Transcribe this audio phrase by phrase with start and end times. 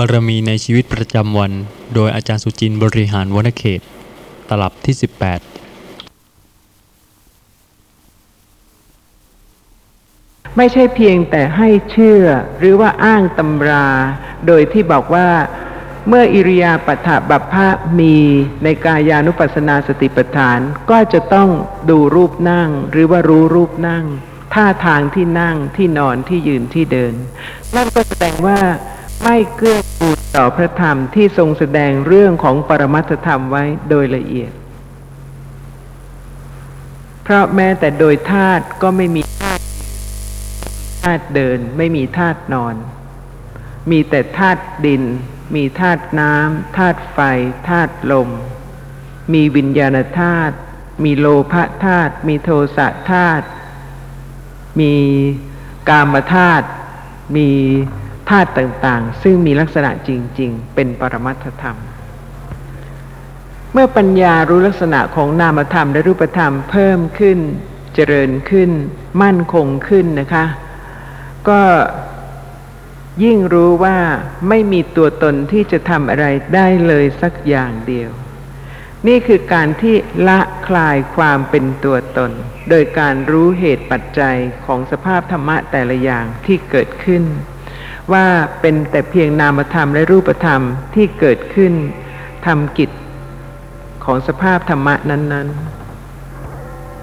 [0.00, 1.52] บารมีในชีวิตประจำวัน
[1.94, 3.80] โดยอาจารย์สุจินต์บริหารวนเขต
[4.48, 5.06] ตลับที่ 18
[10.56, 12.22] ไม่ใช่เพียงแต่ให้เชื่อ
[12.58, 13.86] หรือว่าอ้างตำรา
[14.46, 15.28] โดยที่บอกว่า
[16.08, 18.16] เมื่ออิริยาปถะบัพพะมี
[18.62, 20.60] ในกายานุปัสสนาสติปัฏฐาน
[20.90, 21.48] ก็จะต้อง
[21.90, 24.04] ดูรูปนั่ง หรือว่ารู้รูปนั่ง
[24.54, 27.14] ท่าทางที่นั่งที่นอนที่ยืนที่เดิน
[27.76, 28.58] นั่นก็แสดงว่า
[29.22, 34.52] ไม่เกื้อกูลต่อพระธรรมที่ทรงแสดงเรื่องของปรมัตธรรมไว้โดยละเอียด
[37.22, 39.62] เพราะแม้แต่โดยธาตุก็ไม่มีธาตุ
[41.02, 42.74] ธาตุเดินไม่มีธาตุนอน
[43.90, 45.02] มีแต่ธาตุดิน
[45.54, 47.18] มีธาตุน้ำธาตุไฟ
[47.68, 48.28] ธาตุลม
[49.32, 50.54] มีวิญญาณธาตุ
[51.04, 53.46] มีโลภะธาตุมีโทสะธาตุ
[54.80, 54.94] มี
[55.88, 56.66] กามธาตุ
[57.36, 57.48] มี
[58.28, 60.10] ธาตุต่างๆ ซึ่งมีลักษณะจ
[60.40, 61.76] ริง ๆ เป็นปรมัตถธรรม
[63.72, 67.38] เมื่อปัญญารู้ลักษณะของนามธรรมและรูปธรรมเพิ่มขึ้น
[67.94, 68.70] เจริญขึ้น
[69.22, 70.44] มั่นคงขึ้นนะคะ
[71.48, 71.60] ก็
[73.24, 73.98] ยิ่งรู้ว่า
[74.48, 78.10] ไม่มีตัวตนที่จะทำอะไรได้เลยสักอย่างเดียว
[79.06, 79.96] นี่คือการที่
[80.28, 82.30] ละคลายความเป็นตัวตน
[82.70, 87.24] โดยการรู้เหตุปัจจัยของสภาพธรรมะแต่ละอย่างที่เกิดขึ้น
[88.12, 88.26] ว่า
[88.60, 90.62] เป็นแต่เพียงนามธรรมและรูปธรรม
[90.94, 91.72] ที่เกิดขึ้น
[92.46, 92.90] ทำกิจ
[94.04, 95.48] ของสภาพธรรมะนั้น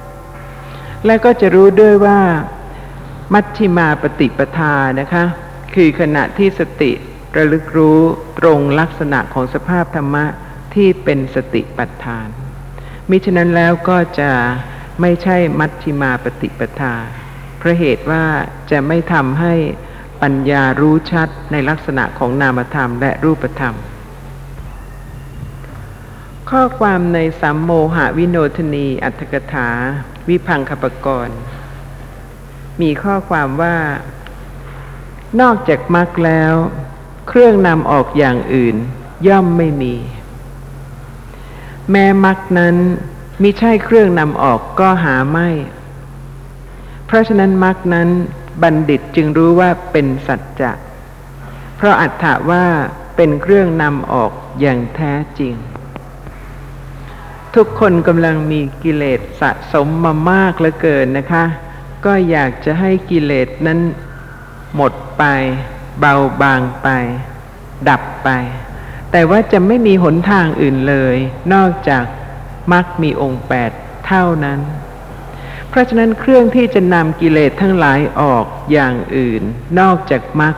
[0.09, 2.19] ๆ และก็จะรู้ด้วยว่า
[3.33, 5.23] มัชชิมาปฏิปทานะคะ
[5.75, 6.91] คือขณะที่สติ
[7.37, 7.99] ระลึกรู้
[8.39, 10.25] ตรงลักษณะของสภาพธรรมะ
[10.75, 12.27] ที่เป็นสติปัฏฐาน
[13.09, 14.31] มิฉะนั้นแล้วก็จะ
[15.01, 16.93] ไม่ใช่มัชชิมาปฏิปทา
[17.57, 18.25] เพราะเหตุว่า
[18.71, 19.53] จะไม่ทำให้
[20.23, 23.75] ปัญญารู้ชัดในลักษณะของนามธรรมและรูปธรรม
[26.49, 29.69] ข้อความในสัมโมหวิโนทนีอัตถกถา
[30.29, 31.39] วิพังคปกรณ์
[32.81, 33.77] มีข้อความว่า
[35.41, 36.53] นอกจากมรรคแล้ว
[37.27, 38.75] เครื่องนำออกอย่างอื่น
[39.27, 39.95] ย่อมไม่มี
[41.91, 42.75] แม้มรรคนั้น
[43.41, 45.49] มิใช่เครื่องนำออกก็หาไม่
[47.05, 48.09] เพราะฉะนั้นมรรคนั้น
[48.61, 50.71] บัณฑิตจึงรู้ว่าเป็นสัจจะ
[51.77, 52.65] เพราะอัตถะว่า
[53.15, 54.31] เป็นเครื่องนำออก
[54.61, 55.55] อย่างแท้จริง
[57.55, 61.45] ทุกคนกำลังมีกิเลสสะสมมามากเหลือเกินนะคะ
[62.05, 63.79] ก็อยากจะให้กิเลสนั้น
[64.75, 65.23] หมดไป
[65.99, 66.87] เบาบางไป
[67.89, 68.29] ดับไป
[69.11, 71.15] แต่ว่าจะไม่มีหนทางอื่นเลย
[71.53, 72.03] นอกจาก
[72.71, 73.71] มรรคมีองค์แปด
[74.07, 74.59] เท่านั้น
[75.73, 79.41] เพราะฉะนั้นเครื่องที่จะนำกิเลสทั้งหลายออกอย่างอื่น
[79.79, 80.55] นอกจากมรรค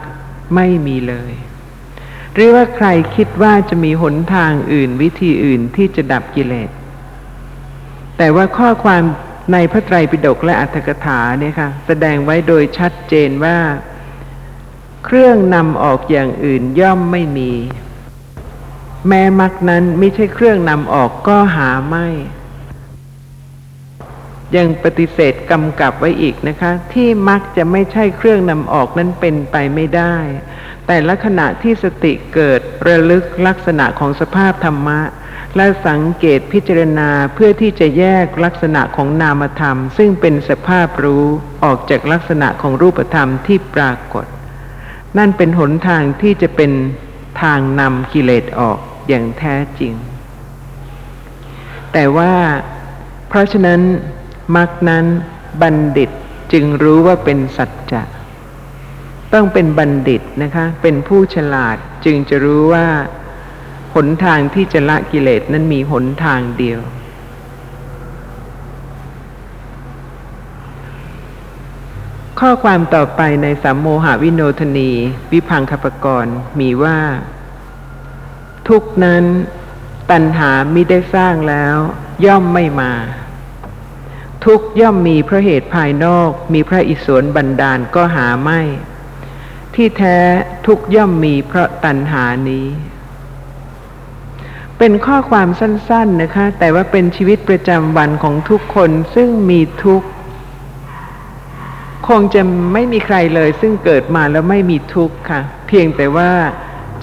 [0.56, 1.34] ไม่มีเลย
[2.34, 6.70] หรือว่าใครคิดว่าจะมีหนทางอื่นวิธีอื่นที่จะดับกิเลส
[8.18, 9.04] แต่ว่าข้อความ
[9.54, 13.58] ในพระไตรปิฎกและอัตถกถาเนี่ยค่ะแสดงไว้โดยชัดเจนว่า
[15.06, 17.52] เครื่องนำออกอย่างอื่นย่อมไม่มี
[19.08, 22.08] แม้มรรคนั้นไม่ใช่เครื่องนำออกก็หาไม่
[24.56, 30.16] ยังปฏิเสธกำกับไว้อีกนะคะ ที่มักจะไม่ใช่เครื่องนำออกนั้นเป็นไปไม่ได้
[30.88, 35.00] แต่ละขณะที่สติเกิดระลึกลักษณะของสภาพธรรมะ
[35.56, 41.26] และสังเกตพิจารณาเพื่อที่จะแยกลักษณะของนามธรรม ซึ่งเป็นสภาพรู้
[41.64, 44.26] ออกจากลักษณะของรูปธรรมที่ปรากฏ
[45.18, 46.72] นั่นเป็นหนทางที่จะเป็น
[47.42, 48.78] ทางนำกิเลสออก
[49.08, 49.94] อย่างแท้จริง
[51.94, 52.34] แต่ว่า
[53.30, 53.80] เพราะฉะนั้น
[54.56, 55.06] มรรคนั้น
[55.62, 56.10] บัณฑิต
[56.54, 58.04] จึงรู้ว่าเป็นสัจจะ
[59.34, 62.88] ต้องเป็นบัณฑิตนะคะ เป็นผู้ฉลาดจึงจะรู้ว่า
[63.96, 66.80] หนทางที่จะละกิเลสนั้นมีหนทางเดียว
[72.40, 74.92] ข้อความต่อไปในสัมโมหวิโนทนี
[75.32, 77.00] วิพังคปกรณ์มีว่า
[78.68, 79.24] ทุกนั้น
[80.12, 81.76] ตัณหามิได้สร้างแล้ว
[82.26, 82.92] ย่อมไม่มา
[84.46, 88.62] ทุกย่อมมีเพราะเหตุภายนอก มีพระอิศวรบันดาลก็หาไม่
[89.76, 90.18] ที่แท้
[90.68, 92.68] ทุกย่อมมีเพราะตัณหานี้
[94.78, 100.08] เป็นข้อความสั้น ๆนะคะ แต่ว่าเป็นชีวิตประจำวันของทุกคนซึ่งมีทุกข์
[102.08, 102.42] คงจะ
[102.74, 106.32] ไม่มีใครเลย ซึ่งเกิดมาแล้วไม่มีทุกข์ค่ะ เพียงแต่ว่า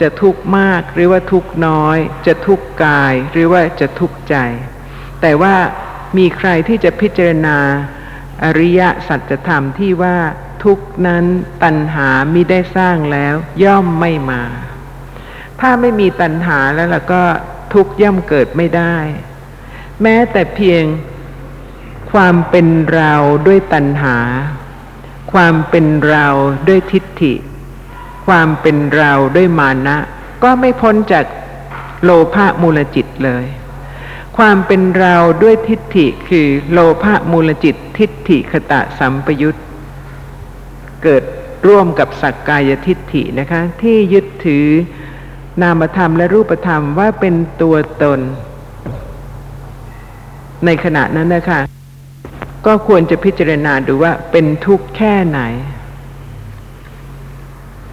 [0.00, 4.36] จะทุกข์มากหรือว่าทุกข์น้อย จะทุกข์กายหรือว่าจะทุกข์ใจ
[5.22, 5.54] แต่ว่า
[6.16, 7.58] มีใครที่จะพิจารณา
[8.44, 10.16] อริยสัจธรรมที่ว่า
[10.64, 11.24] ทุกนั้น
[11.62, 14.42] ตัณหามิได้สร้างแล้วย่อมไม่มา
[15.60, 17.22] ถ้าไม่มีตัณหาแล้วล่ะก็
[17.74, 18.96] ทุกย่อมเกิดไม่ได้
[20.02, 20.84] แม้แต่เพียง
[22.12, 23.14] ความเป็นเรา
[23.46, 24.18] ด้วยตัณหา
[25.32, 26.26] ความเป็นเรา
[26.68, 27.34] ด้วยทิฏฐิ
[28.26, 29.98] ความเป็นเราด้วยมานะ
[30.42, 31.24] ก็ไม่พ้นจาก
[32.02, 33.44] โลภะมูลจิตเลย
[34.36, 39.58] ความเป็นเราด้วยทิฏฐิคือโลภะมูลจิตทิฏฐิคตะสัมปยุต
[41.02, 41.24] เกิด
[41.66, 44.66] ร่วมกับสักกายทิฏฐินะคะ ที่ยึดถือ
[45.62, 48.20] นามธรรมและรูปธรรมว่าเป็นตัวตน
[50.64, 51.60] ในขณะนั้นนะคะ
[52.66, 55.40] ก็ควรจะพิจารณาดูว่าเป็นทุกข์แค่ไหน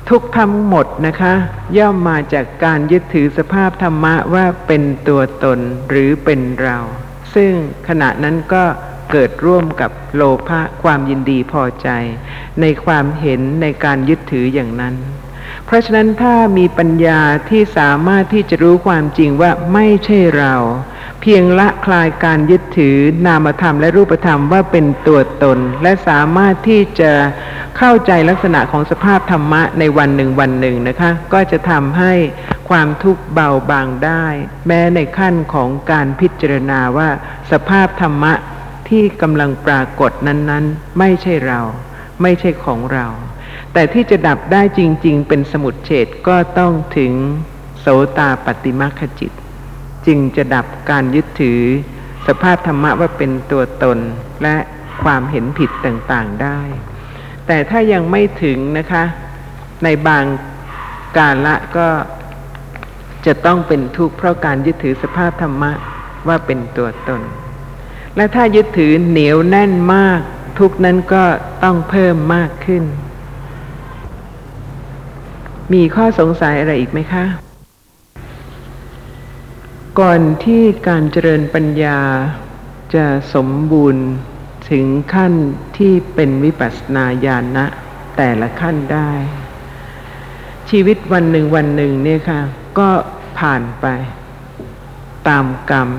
[0.10, 1.34] ทุกทั้งหมดนะคะ
[1.78, 5.60] ย่อมมาจากการยึดถือสภาพธรรมะว่าเป็นตัวตน
[5.90, 6.78] หรือเป็นเรา
[7.36, 7.52] ซึ่ง
[7.88, 8.64] ขณะนั้นก็
[9.12, 11.90] เกิดร่วมกับโลภะความยินดีพอใจ
[12.62, 14.96] ในความเห็นในการยึดถืออย่างนั้น
[15.66, 17.20] เพราะฉะนั้นถ้ามีปัญญา
[17.50, 20.56] ที่สามารถที่จะรู้ความจริงว่าไม่ใช่เรา
[21.22, 27.12] เพียงละคลายการยึดถือนามธรรมและรูปธรรมว่าเป็นตัวตน และสามารถที่จะ
[27.78, 32.14] เข้าใจลักษณะของสภาพธรรมะในวันหนึ่งวันหนึ่งนะคะ ก็จะทำให้
[32.70, 34.26] ความทุกข์เบาบางได้
[34.68, 37.10] แม้ในขั้นของการพิจารณาว่า
[37.52, 38.34] สภาพธรรมะ
[38.90, 41.62] ที่กำลังปรากฏนั้นๆ ไม่ใช่เรา
[42.22, 43.08] ไม่ใช่ของเรา
[43.74, 47.14] แต่ที่จะดับได้จริง ๆ เป็นสมุดเฉดก็ต้องถึง
[47.80, 47.86] โส
[48.18, 49.32] ตาปฏิมาคจิต
[50.08, 51.62] จึงจะดับการยึดถือ
[52.28, 53.98] สภาพธรรมะว่าเป็นตัวตน
[54.44, 54.56] และ
[55.04, 56.60] ความเห็นผิดต่างๆได้
[57.48, 59.04] แต่ถ้ายังไม่ถึงนะคะ
[59.84, 60.24] ในบาง
[61.18, 61.88] กาละก็
[63.26, 65.72] จะต้องเป็นทุกข์เพราะการยึดถือสภาพธรรมะ
[66.28, 67.22] ว่าเป็นตัวตน
[68.16, 70.20] และถ้ายึดถือเหนียวแน่นมาก
[70.60, 71.24] ทุกนั้นก็
[71.64, 72.84] ต้องเพิ่มมากขึ้น
[75.74, 77.26] มีข้อสงสัยอะไรอีกไหมคะ
[80.00, 82.00] ก่อนที่การเจริญปัญญา
[82.96, 84.06] จะสมบูรณ์
[84.70, 85.34] ถึงขั้น
[85.78, 87.66] ที่เป็นวิปัสสนาญาณนะ
[88.18, 89.12] แต่ละขั้นได้
[90.70, 92.42] ชีวิตวันหนึ่งวันหนึ่งเนี่ยค่ะ
[92.80, 92.90] ก็
[93.40, 93.86] ผ่านไป
[95.28, 95.90] ตามกรรม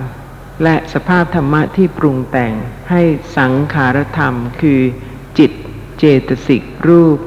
[0.63, 2.53] และสภาพธรรมะที่ปรุงแต่ง
[2.91, 3.03] ให้
[3.37, 4.81] สังขารธรรมคือ
[5.39, 5.53] จิต
[5.99, 7.19] เจตสิกรูป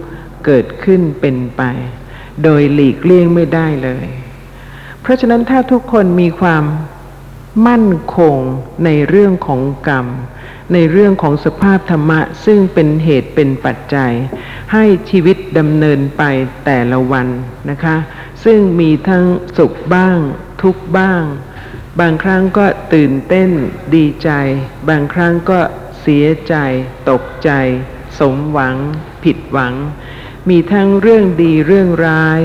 [0.46, 1.62] เกิดขึ้นเป็นไป
[2.44, 4.08] โดยหลีกเลี่ยงไม่ได้เลย
[5.04, 6.64] เพราะฉะนั้นถ้าทุกคนมีความ
[7.68, 8.36] มั่นคง
[8.86, 10.08] ในเรื่องของกรรม
[10.74, 14.14] ในเรื่องของสภาพธรรมะ ซึ่งเป็นเหตุเป็นปัจจัย
[14.74, 16.24] ให้ชีวิตดำเนินไป
[16.66, 17.28] แต่ละวัน
[17.70, 17.96] นะคะ
[18.44, 19.26] ซึ่งมีทั้ง
[19.58, 20.18] สุขบ้าง
[20.62, 21.24] ทุกบ้าง
[22.00, 23.50] บางครั้งก็ตื่นเต้น
[23.96, 24.30] ดีใจ
[24.90, 25.60] บางครั้งก็
[26.02, 26.56] เสียใจ
[27.10, 27.52] ตกใจ
[28.20, 28.76] สมหวัง
[29.24, 29.74] ผิดหวัง
[30.50, 32.42] มีทั้งเรื่องดีเรื่องร้าย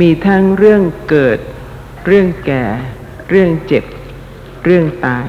[0.00, 1.38] มีทั้งเรื่องเกิด
[2.06, 2.64] เรื่องแก่
[3.30, 3.84] เรื่องเจ็บ
[4.64, 5.26] เรื่องตาย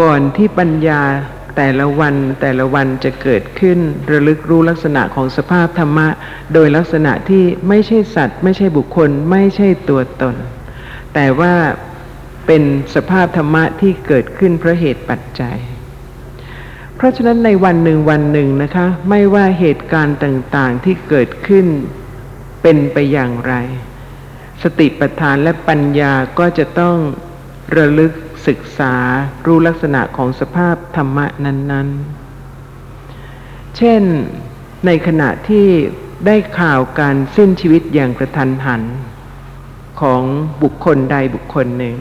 [0.00, 1.02] ก่อนที่ปัญญา
[1.56, 3.78] แต่ละวันแต่ละวันจะเกิดขึ้น
[4.10, 6.08] ระลึกรู้ลักษณะของสภาพธรรมะ
[6.54, 10.34] โดยลักษณะที่ไม่ใช่สัตว์ ไม่ใช่บุคคล ไม่ใช่ตัวตน
[11.14, 11.54] แต่ว่า
[12.46, 12.62] เป็น
[12.94, 15.58] สภาพธรรมะที่เกิดขึ้นเพราะเหตุปัจจัย
[16.96, 21.66] เพราะฉะนั้นในวันหนึ่งวันหนึ่งนะคะ ไม่ว่าเหตุการณ์ต่างๆที่เกิดขึ้น
[22.62, 23.54] เป็นไปอย่างไร
[24.62, 26.96] สติปัฏฐานและปัญญาก็จะต้อง
[27.76, 28.12] ระลึก
[28.48, 28.94] ศึกษา
[29.46, 31.88] รู้ลักษณะของสภาพธรรมะนั้น
[32.82, 34.02] ๆ เช่น
[34.86, 35.66] ในขณะที่
[36.26, 38.82] ได้ข่าวการสิ้นชีวิตอย่างกระทันหัน
[40.00, 40.22] ของ
[40.62, 41.96] บุคคลใดบุคคลหนึ่ง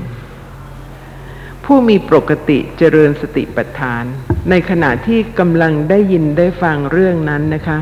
[1.66, 4.04] ผู้มีปกติเจริญสติปัฏฐาน
[4.50, 7.80] ในขณะที่กำลังได้ยินได้ฟังเรื่องนั้นนะคะ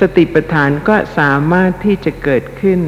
[0.00, 2.80] สติปัฏฐานก็สามารถที่จะเกิดขึ้น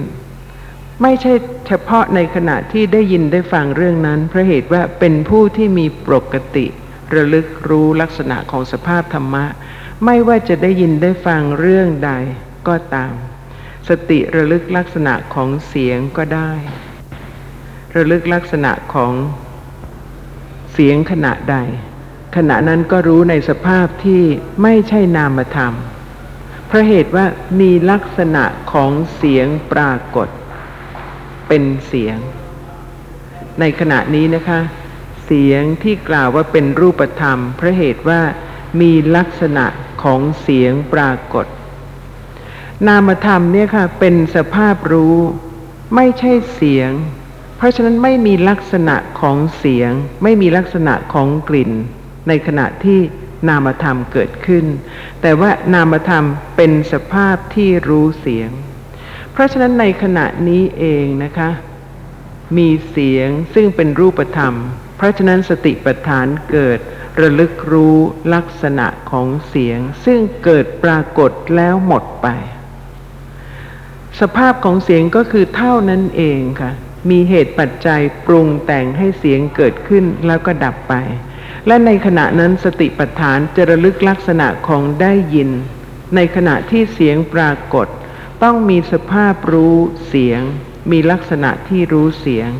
[1.02, 1.32] ไม่ใช่
[1.66, 6.66] เฉพาะในขณะที่ได้ยินได้ฟังเรื่องนั้น เพราะเหตุว่าเป็นผู้ที่มีปกติ
[7.14, 9.44] ระลึกรู้ลักษณะของสภาพธรรมะ
[10.04, 12.12] ไม่ว่าจะได้ยินได้ฟังเรื่องใด
[12.68, 13.12] ก็ตาม
[13.88, 16.52] สติระลึกลักษณะของเสียงก็ได้
[17.96, 19.12] ระลึกลักษณะของ
[20.72, 21.56] เสียงขณะใด
[22.36, 24.22] ขณะนั้นก็รู้ในสภาพที่
[24.62, 25.93] ไม่ใช่นามธรรมพ
[26.74, 27.26] ราะเหตุว่า
[27.60, 30.28] มีลักษณะของเสียงปรากฏ
[31.48, 32.16] เป็นเสียง
[33.60, 34.60] ในขณะนี้นะคะ
[35.26, 38.20] เสียงที่กล่าวว่าเป็นรูปธรรม เพราะเหตุว่า
[38.80, 39.66] มีลักษณะ
[40.02, 41.46] ของเสียงปรากฏ
[42.86, 45.16] นามธรรมเนี่ยค่ะเป็นสภาพรู้
[45.94, 46.90] ไม่ใช่เสียง
[47.56, 49.90] เพราะฉะนั้นไม่มีลักษณะของเสียง
[50.22, 51.72] ไม่มีลักษณะของกลิ่น
[52.28, 53.00] ในขณะที่
[53.48, 54.64] นามธรรมเกิดขึ้น
[55.22, 56.24] แต่ว่านามธรรม
[56.56, 58.50] เป็นสภาพที่รู้เสียง
[59.32, 61.50] เพราะฉะนั้นในขณะนี้เองนะคะ
[62.56, 64.54] มีเสียงซึ่งเป็นรูปธรรม
[64.96, 66.78] เพราะฉะนั้นสติปัฏฐานเกิด
[67.20, 67.96] ระลึกรู้
[68.34, 72.28] ลักษณะของเสียง ซึ่งเกิดปรากฏแล้วหมดไป
[74.20, 76.72] สภาพของเสียงก็คือเท่านั้นเองค่ะ
[77.10, 80.94] มีเหตุปัจจัยปรุงแต่งให้เสียงเกิดขึ้นแล้วก็ดับไป
[81.66, 85.50] และในขณะนั้นสติปัฏฐานจะระลึกลักษณะของได้ยิน
[86.14, 87.86] ในขณะที่เสียงปรากฏ
[88.42, 89.76] ต้องมีสภาพรู้
[90.08, 90.40] เสียง
[90.92, 92.50] มีลักษณะที่รู้เสียง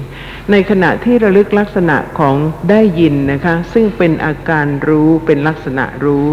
[0.51, 2.37] ในขณะที่ระลึกลักษณะของ
[2.71, 6.29] ได้ยินนะคะ ซึ่งเป็นอาการรู้เป็นลักษณะรู้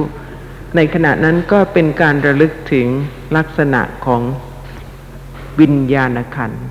[0.76, 2.88] ในขณะนั้นก็เป็นการระลึกถึง
[3.38, 4.22] ลักษณะของ
[5.60, 6.64] วิญญาณขันธ์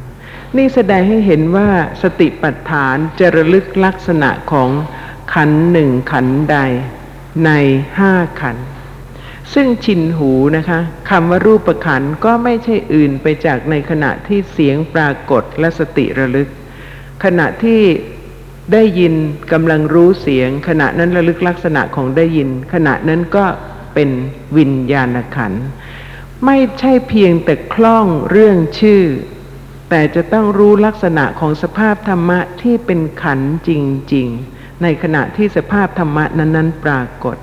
[0.56, 1.68] นี่แสดงให้เห็นว่า
[2.02, 4.70] สติปัฏฐานจะระลึกลักษณะของ
[5.34, 6.56] ขันหนึ่งขันใด
[7.46, 7.50] ใน
[7.98, 8.56] ห้าขัน
[9.54, 16.48] ซึ่งชินหูนะคะคำว่ารูปขันก็ไม่ใช่อื่นไปจากในขณะที่เสียงปรากฏและสติระลึก
[17.24, 17.82] ขณะที่
[18.72, 19.14] ได้ยิน
[19.52, 23.46] กำลังรู้เสียง ขณะนั้นระลึกลักษณะของได้ยิน ขณะนั้นก็
[23.94, 24.10] เป็น
[24.56, 25.52] วิญญาณขัน
[26.46, 29.02] ไม่ใช่เพียงแต่คล่องเรื่องชื่อ
[29.90, 33.70] แต่จะต้องรู้ลักษณะของสภาพธรรมะที่เป็นขันจ
[34.14, 37.36] ริง ๆ ในขณะที่สภาพธรรมะนั้นๆ ปรากฏ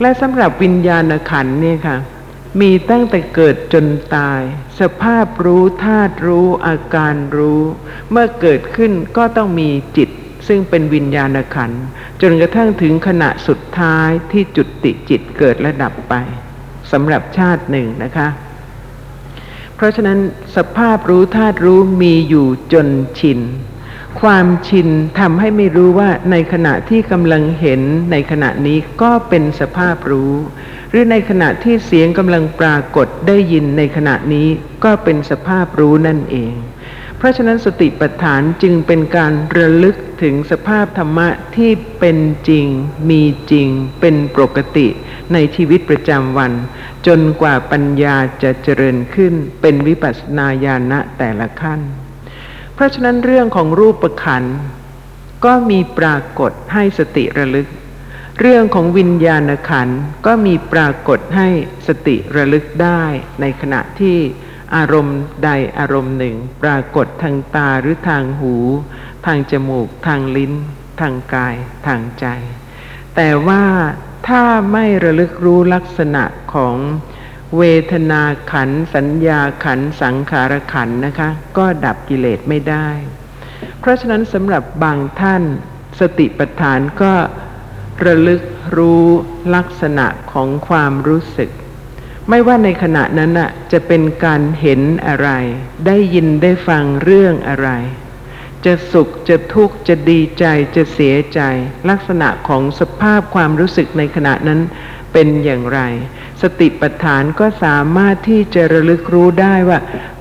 [0.00, 1.96] และสำหรับวิญญาณขันเนี่ยค่ะ
[2.60, 4.40] มีตั้งแต่เกิดจนตาย
[4.80, 7.62] สภาพรู้ธาตุรู้อาการรู้
[8.10, 10.10] เมื่อเกิดขึ้นก็ต้องมีจิต
[10.48, 11.70] ซึ่งเป็นวิญญาณขัน
[12.22, 16.14] จนกระทั่งถึงขณะสุดท้ายที่จุดติจิตเกิดและดับไป
[16.92, 18.28] สำหรับชาติหนึ่งนะคะ
[19.74, 20.18] เพราะฉะนั้น
[20.56, 23.40] สภาพรู้ธาตุรู้มีอยู่จนชิน
[24.20, 24.88] ความชิน
[25.20, 27.82] ทำให้ไม่รู้ว่าในขณะที่กำลังเห็น
[28.12, 30.32] ในขณะนี้ก็เป็นสภาพรู้
[30.90, 34.48] หรือในขณะที่เสียงกำลังปรากฏได้ยินในขณะนี้
[34.84, 36.52] ก็เป็นสภาพรู้นั่นเอง
[37.18, 42.18] เพราะฉะนั้นสติปัฏฐานจึงเป็นการระลึกถึงสภาพธรรมะที่เป็น
[42.48, 42.66] จริง
[43.10, 43.68] มีจริง
[44.00, 44.88] เป็นปกติ
[45.32, 46.52] ในชีวิตประจำวัน
[47.06, 51.80] จนกว่าปัญญาจะเจริญขึ้นเป็นวิปัสสนาญาณะแต่ละขั้น
[52.76, 54.44] เพราะฉะนั้นเรื่องของรูปขัน
[55.44, 57.68] ก็มีปรากฏให้สติระลึก
[58.40, 59.88] เรื่องของวิญญาณขัน
[60.26, 61.48] ก็มีปรากฏให้
[61.86, 63.02] สติระลึกได้
[63.40, 64.18] ในขณะที่
[64.76, 68.54] อารมณ์ใดอารมณ์หนึ่ง ปรากฏทางตาหรือทางหู
[69.26, 70.52] ทางจมูก ทางลิ้น
[71.00, 71.54] ทางกาย
[71.86, 72.26] ทางใจ
[73.16, 73.64] แต่ว่า
[74.28, 74.42] ถ้า
[74.72, 76.76] ไม่ระลึกรู้ลักษณะของ
[77.58, 77.62] เว
[77.92, 78.22] ทนา
[78.52, 82.88] ขันสัญญาขันสังขารขันนะคะ ก็ดับกิเลสไม่ได้
[83.80, 85.42] เพราะฉะนั้นสำหรับบางท่าน
[86.00, 87.12] สติปัฏฐานก็
[88.04, 88.42] ระลึก
[88.76, 89.06] รู้
[89.54, 91.50] ลักษณะของความรู้สึก
[92.30, 95.28] ไม่ว่าในขณะนั้นะจะเป็นการเห็นอะไร
[95.86, 97.68] ได้ยินได้ฟังเรื่องอะไร
[98.64, 100.44] จะสุขจะทุกข์จะดีใจ
[100.76, 101.40] จะเสียใจ
[101.90, 104.60] ลักษณะของสภาพความรู้สึกในขณะนั้น
[105.12, 105.80] เป็นอย่างไร
[106.42, 109.78] สติปัฏฐานก็สามารถที่จะระลึกรู้ได้ว่า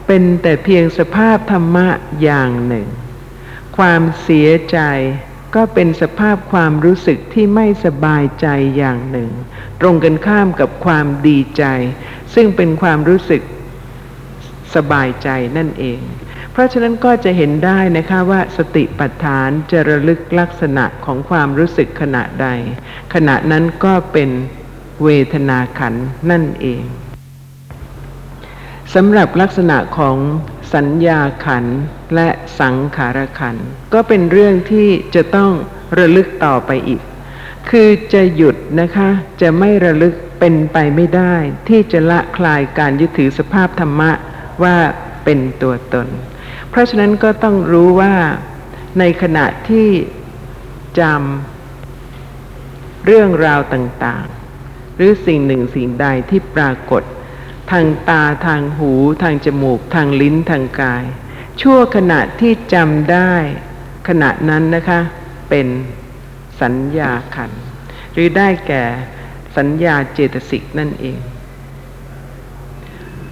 [0.07, 1.87] เป็นแต่เพียงสภาพธรรมะ
[2.23, 2.87] อย่างหนึ่ง
[3.77, 4.79] ความเสียใจ
[5.55, 9.29] ก็เป็นสภาพความรู้สึกที่ไม่สบายใจอย่างหนึ่ง
[9.81, 11.63] ตรงกันข้ามกับความดีใจ
[12.33, 13.41] ซึ่งเป็นความรู้สึก
[14.75, 15.99] สบายใจนั่นเอง
[16.51, 22.47] เพราะฉะนั้นก็จะเห็นได้นะคะว่าสติปัฏฐานจะระลึกลักษณะของความรู้สึกขณะใด
[23.13, 24.29] ขณะนั้นก็เป็น
[25.03, 25.93] เวทนาขัน
[26.29, 26.83] นั่นเอง
[28.93, 30.17] สำหรับลักษณะของ
[30.73, 31.65] สัญญาขัน
[32.15, 33.55] และสังขารขัน
[33.93, 35.51] ก็เป็นเรื่องที่จะต้อง
[35.97, 37.01] ระลึกต่อไปอีก
[37.69, 39.09] คือจะหยุดนะคะ
[39.41, 41.35] จะไม่ระลึกเป็นไปไม่ได้
[41.69, 44.11] ที่จะละคลายการยึดถือสภาพธรรมะ
[44.63, 44.77] ว่า
[45.23, 46.07] เป็นตัวตน
[46.69, 48.15] เพราะฉะนั้นก็ต้องรู้ว่า
[48.99, 49.89] ในขณะที่
[50.99, 54.25] จำเรื่องราวต่าง
[54.95, 57.03] หรือสิ่งหนึ่งสิ่งใดที่ปรากฏ
[57.71, 58.91] ทางตาทางหู
[59.23, 61.03] ทางจมูก ทางลิ้นทางกาย
[61.61, 63.33] ชั่วขณะที่จำได้
[64.07, 64.99] ขณะนั้นนะคะ
[65.49, 65.67] เป็น
[66.61, 67.51] สัญญาขัน
[68.13, 68.83] หรือได้แก่
[69.57, 71.19] สัญญาเจตสิกนั่นเอง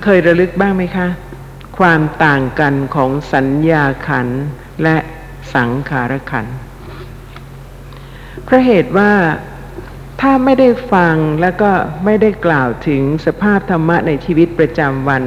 [0.03, 1.07] เคยระลึกบ้างไหมคะ
[1.77, 4.27] ความต่างกันของสัญญาขัน
[4.83, 4.97] และ
[5.55, 6.45] สังขารขัน
[8.43, 9.11] เพราะเหตุว่า
[10.25, 11.71] ถ้าไม่ได้ฟังแล้วก็
[12.05, 15.23] ไม่ได้กล่าวถึงสภาพธรรมะในชีวิตประจำวัน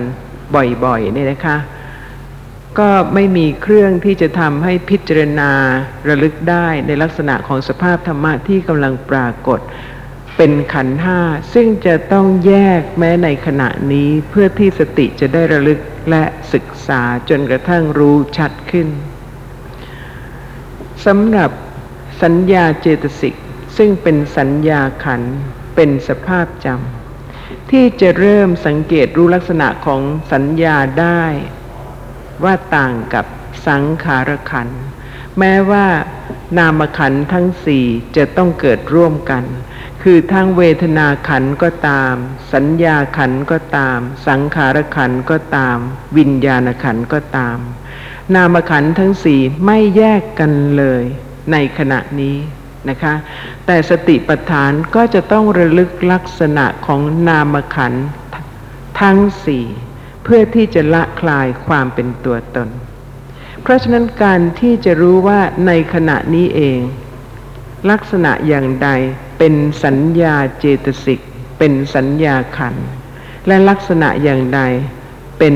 [0.84, 1.56] บ่อยๆเนี่ยนะคะ
[2.78, 5.50] ก็ไม่มีเครื่องที่จะทำให้พิจารณา
[6.08, 9.60] ระลึกได้ในลักษณะของสภาพธรรมะที่กำลังปรากฏ
[10.36, 11.20] เป็นขันธ์ห้า
[11.54, 18.88] ซึ่งจะต้องแยกแม้ในขณะนี้เพื่อที่สติจะได้ระลึกและศึกษาจนกระทั่งรู้ชัดขึ้น
[21.06, 21.50] สำหรับ
[22.22, 23.34] สัญญาเจตสิก
[23.76, 25.22] ซึ่งเป็นสัญญาขัน
[25.76, 30.02] เป็นสภาพจำที่จะเริ่มสังเกตรู้ลักษณะของ
[30.32, 31.24] สัญญาได้
[32.44, 33.26] ว่าต่างกับ
[33.66, 34.68] สังขารขัน
[35.38, 35.86] แม้ว่า
[36.58, 37.84] นามขันทั้งสี่
[38.16, 39.44] จะต้องเกิดร่วมกัน
[40.02, 42.14] คือทั้งเวทนาขันก็ตาม
[42.52, 45.78] สัญญาขันก็ตาม สังขารขันก็ตาม
[46.16, 47.58] วิญญาณขันก็ตาม
[48.34, 51.02] นามขันทั้งสี่ไม่แยกกันเลย
[51.52, 52.36] ในขณะนี้
[52.90, 53.14] นะคะ
[53.66, 57.94] แต่สติปัฏฐานก็จะต้องระลึกลักษณะของนามขัน
[59.00, 59.64] ทั้งสี่
[60.24, 62.68] เพื่อที่จะละคลายความเป็นตัวตน
[63.62, 66.78] เพราะฉะนั้นการที่จะรู้ว่าในขณะนี้เอง
[67.90, 68.88] ลักษณะอย่างใด
[69.38, 71.20] เป็นสัญญาเจตสิก
[71.58, 72.74] เป็นสัญญาขัน
[73.46, 74.60] และลักษณะอย่างใด
[75.38, 75.54] เป็น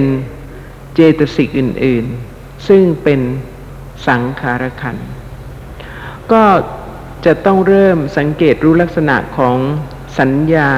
[0.94, 2.04] เจตสิกอื่น
[2.36, 3.20] ๆ ซึ่งเป็น
[4.06, 4.96] สังขารขัน
[6.32, 6.44] ก็
[7.24, 9.56] จะต้องเริ่มสังเกตรู้ลักษณะของ
[10.18, 10.70] สัญญา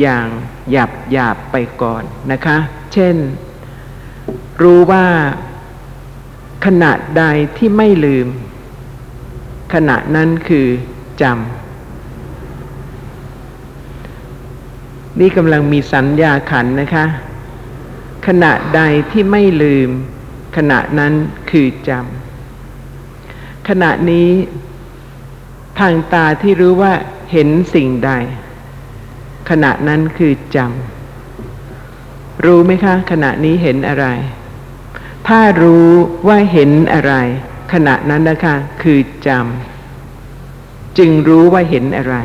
[0.00, 0.26] อย่าง
[0.70, 2.56] หยาบหยาบไปก่อนนะคะ
[2.92, 3.16] เช่น
[4.62, 5.06] รู้ว่า
[6.66, 7.24] ขณะใด
[7.56, 8.28] ที่ไม่ลืม
[9.74, 10.66] ขณะนั้นคือ
[11.22, 11.60] จำ
[15.20, 17.06] นี่กำลังมีสัญญาขันนะคะ
[18.26, 18.80] ขณะใด
[19.10, 19.90] ที่ไม่ลืม
[20.56, 21.12] ขณะนั้น
[21.50, 24.28] คือจำขณะนี้
[25.80, 26.92] ทางตาที่รู้ว่า
[27.32, 28.10] เห็นสิ่งใด
[29.50, 34.06] ขณะนั้นคือจำรู้ไหมคะ ขณะนี้เห็นอะไร
[35.28, 35.88] ถ้ารู้
[36.28, 37.14] ว่าเห็นอะไร
[37.72, 42.16] ขณะนั้นนะคะคือจำจึงรู้ว่าเห็นอะไร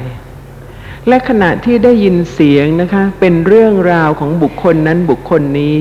[1.07, 5.75] และขณะที่ได้ยินเสียงนะคะ เป็นเรื่องราวของบุคคลนั้นบุคคลนี้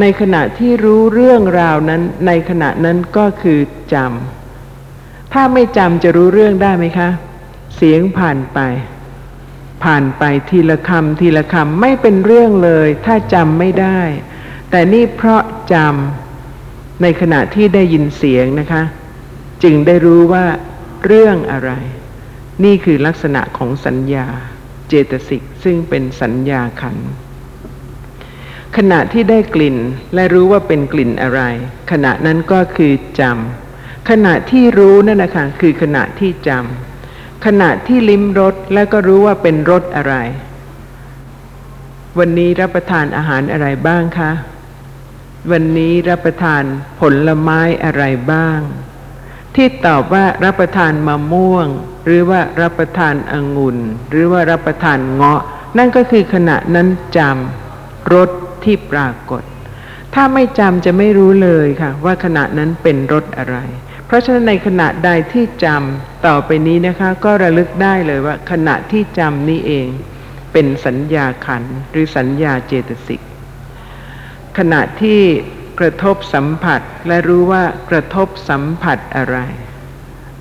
[0.00, 3.60] ในขณะที่รู้เรื่องราวนั้น ในขณะนั้นก็คือ
[3.92, 4.37] จำ
[5.32, 7.08] ถ้าไม่จำจะรู้เรื่องได้ไหมคะ
[7.76, 8.58] เสียงผ่านไป
[9.84, 14.00] ผ่านไปทีละคำทีละคำไม่เป็นเรื่องเลย ถ้าจำไม่ได้
[14.70, 18.82] แต่นี่เพราะจำในขณะที่ได้ยินเสียงนะคะ
[19.62, 20.46] จึงได้รู้ว่า
[21.06, 21.70] เรื่องอะไร
[22.64, 24.26] นี่คือลักษณะของสัญญา
[24.88, 26.96] เจตสิกซึ่งเป็นสัญญาขัน
[28.76, 29.76] ขณะที่ได้กลิ่น
[30.14, 31.40] และรู้ว่าเป็นกลิ่นอะไร
[31.90, 33.67] ขณะนั้นก็คือจำ
[34.10, 40.14] ขณะที่รู้นั่นนะคะคือขณะที่จำขณะที่ลิ้มรสแล้วก็รู้ว่าเป็นรสอะไร
[42.18, 44.32] วันนี้รับประทานอาหารอะไรบ้างคะ
[45.50, 46.62] วันนี้รับประทาน
[47.00, 48.60] ผลไม้อะไรบ้าง
[49.54, 51.66] ที่ตอบว่ารับประทานมะม่วง
[52.04, 53.78] หรือว่ารับประทานองุ่น
[54.10, 55.42] หรือว่ารับประทานเงาะ
[55.78, 58.30] นั่นก็คือขณะนั้นจำรส
[58.64, 59.42] ที่ปรากฏ
[60.14, 63.56] ถ้าไม่จำจะไม่รู้เลยค่ะ ว่าขณะนั้นเป็นรสอะไร
[64.08, 69.88] เพราะฉะนั้นในขณะใดที่จำต่อไปนี้นะคะ ก็ระลึกได้เลยว่า ขณะที่จำนี้เอง
[70.52, 73.20] เป็นสัญญาขันหรือสัญญาเจตสิก
[74.58, 75.20] ขณะที่
[75.80, 79.38] กระทบสัมผัสและรู้ว่ากระทบสัมผัสอะไร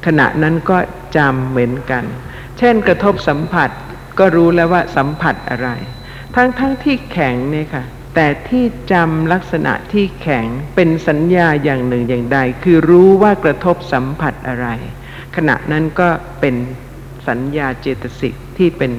[0.05, 0.77] ขณะนั้นก็
[1.17, 2.03] จำเหมือนกัน
[2.57, 3.69] เช่นกระทบสัมผัส
[4.19, 5.69] ก็รู้แล้วว่าสัมผัสอะไร
[6.35, 7.83] ทั้งทั้งที่แข็งเนี่ยค่ะ
[8.19, 14.67] แต่ที่จำลักษณะที่แข็งเป็นสัญญาอย่างหนึ่งอย่างใด คือรู้ว่ากระทบสัมผัสอะไร
[15.35, 16.55] ขณะนั้นก็เป็น
[17.27, 18.91] สัญญาเจตสิกที่เป็น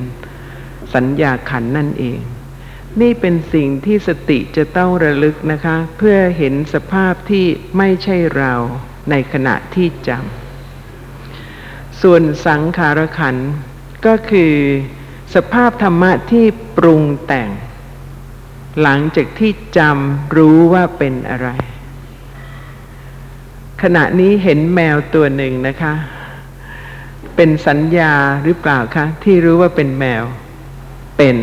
[0.95, 2.21] สัญญาขันนั่นเอง
[3.01, 7.47] นี่เป็นสิ่งที่สติจะต้องระลึกนะคะ เพื่อเห็นสภาพที่
[7.79, 8.55] ไม่ใช่เรา
[9.11, 13.37] ในขณะที่จำส่วนสังขารขัน
[14.07, 14.55] ก็คือ
[15.35, 17.51] สภาพธรรมะที่ปรุงแต่ง
[18.83, 21.49] หลังจากที่จำรู้ว่าเป็นอะไร
[23.83, 25.95] ขณะนี้เห็นแมวตัวหนึ่งนะคะ
[27.37, 28.15] เป็นสัญญา
[28.45, 30.25] หรือเปล่าคะ ที่รู้ว่าเป็นแมว
[31.17, 31.37] เป็น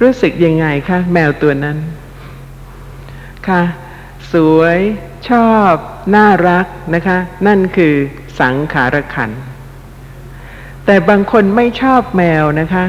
[0.00, 1.78] รู้สึกยังไงคะ แมวตัวนั้น
[3.48, 3.62] ค่ะ
[4.32, 4.78] สวย
[5.28, 5.72] ชอบ
[6.14, 7.94] น่ารักนะคะ นั่นคือ
[8.40, 9.30] สังขารขัน
[10.86, 12.84] แต่บางคนไม่ชอบแมวนะคะ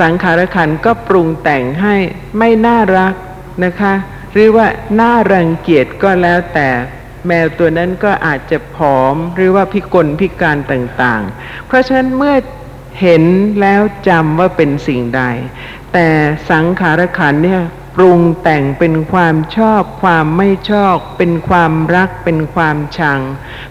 [0.00, 1.96] สังขารขันก็ปรุงแต่งให้
[2.38, 3.14] ไม่น่ารัก
[3.64, 3.94] นะคะ
[4.32, 4.66] หรือว่า
[5.00, 6.68] น่ารังเกียจก็แล้วแต่
[7.26, 12.34] แมวตัวนั้นก็อาจจะผอมหรือว่าพิกลพิการต่างๆ เพราะฉะนั้นเมื่อ
[13.00, 13.24] เห็น
[13.60, 15.22] แล้วจำว่าเป็นสิ่งใด
[15.92, 16.06] แต่
[16.50, 17.62] สังขารขันเนี่ย
[17.96, 23.20] ปรุงแต่งเป็นความชอบความไม่ชอบ เป็นความรัก เป็นความชัง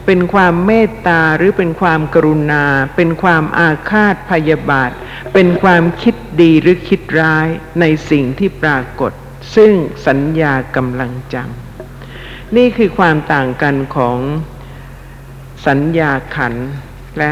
[0.06, 4.92] เป็นความเมตตาหรือเป็นความกรุณา เป็นความอาฆาตพยาบาท
[5.34, 7.48] เป็นความคิดดีหรือคิดร้าย
[7.80, 9.12] ในสิ่งที่ปรากฏ
[9.56, 9.74] ซึ่ง
[10.08, 14.18] สัญญากำลังจำนี่คือความต่างกันของ
[15.68, 16.54] สัญญาขัน
[17.18, 17.32] และ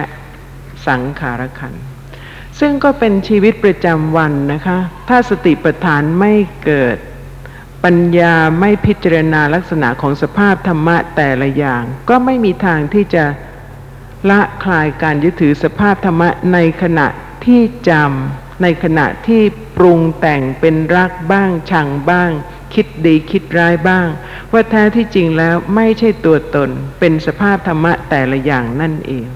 [0.87, 1.88] สังขารขันธ์
[2.59, 4.77] ซึ่งก็เป็นชีวิตประจำวันนะคะ
[5.09, 6.33] ถ้าสติปัฏฐานไม่
[6.65, 6.97] เกิด
[7.83, 13.25] ปัญญาไม่พิจารณาลักษณะของสภาพธรรมะแต่ละอย่าง ก็ไม่มีทางที่จะ
[14.29, 17.07] ละคลายการยึดถือสภาพธรรมะในขณะ
[17.45, 19.41] ที่จำในขณะที่
[19.77, 22.31] ปรุงแต่งเป็นรักบ้าง ชังบ้าง
[22.73, 24.07] คิดดีคิดร้ายบ้าง
[24.51, 26.69] ว่าแท้ที่จริงแล้วไม่ใช่ตัวตน
[26.99, 29.27] เป็นสภาพธรรมะแต่ละอย่างนั่นเอง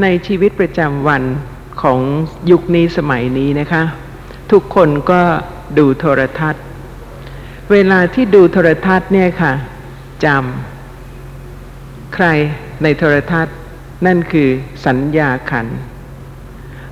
[0.00, 1.22] ในชีวิตประจำวัน
[1.82, 2.00] ของ
[2.50, 3.82] ยุคนี้สมัยนี้นะคะ
[4.52, 5.22] ทุกคนก็
[5.78, 6.64] ดูโทรทัศน์
[7.72, 9.52] เวลาที่ดูโทรทัศน์เนี่ยค่ะ
[10.24, 12.26] จำใคร
[12.82, 13.56] ในโทรทัศน์
[14.06, 14.48] นั่นคือ
[14.86, 15.66] สัญญาขัน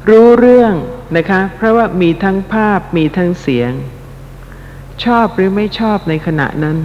[0.08, 0.74] รู้เรื่อง
[1.16, 3.72] นะคะ เพราะว่ามีทั้งภาพมีทั้งเสียง
[5.04, 6.78] ชอบหรือไม่ชอบในขณะนั้น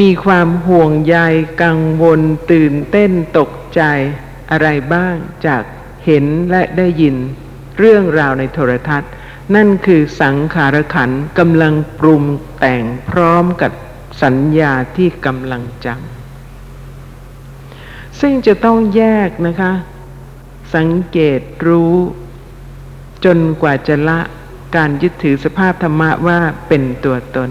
[0.00, 1.16] มีความห่วงใย
[1.62, 2.20] กังวล
[2.52, 3.82] ตื่นเต้นตกใจ
[4.50, 5.14] อะไรบ้าง
[5.46, 5.62] จาก
[6.04, 7.16] เห็นและได้ยิน
[7.78, 9.10] เรื่องราวในโทรทัศน์
[9.54, 12.22] นั่นคือสังขารขันกำลังปรุง
[12.58, 13.72] แต่งพร้อมกับ
[14.22, 16.18] สัญญาที่กำลังจำ
[18.20, 19.72] ซึ่งจะต้องแยกนะคะ
[20.74, 21.94] สังเกตรู้
[23.24, 24.20] จนกว่าจะละ
[24.76, 27.50] การยึดถือสภาพธรรมะว่าเป็นตัวตน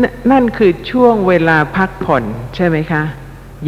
[0.00, 3.02] นนั่นคือช่วงเวลาพักผ่อนใช่ไหมคะ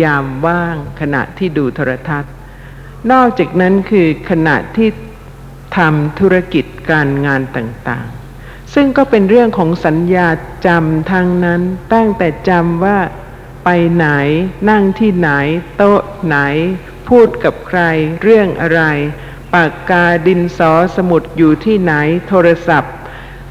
[0.03, 2.34] ยามว่างขณะที่ดูโทรทัศน์
[3.13, 4.89] นอกจากนั้นคือขณะที่
[5.77, 10.29] ทำธุรกิจการงานต่างๆ ซึ่งก็เป็นเรื่องของสัญญา
[10.67, 11.63] จำทางนั้น
[11.93, 12.99] ตั้งแต่จำว่า
[13.65, 14.07] ไปไหน
[14.71, 15.31] นั่งที่ไหน
[15.77, 16.37] โต๊ะไหน
[17.09, 17.81] พูดกับใคร
[18.23, 18.83] เรื่องอะไร
[19.55, 21.95] ปากกาดินสอสมุดอยู่ที่ไหน
[22.29, 22.95] โทรศัพท์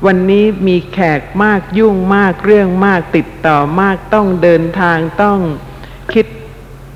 [0.06, 5.40] วันนี้มีแขกมากยุ่งมากเรื่องมากติดต่อมากต้องเดินทางต้อง
[6.14, 6.26] คิด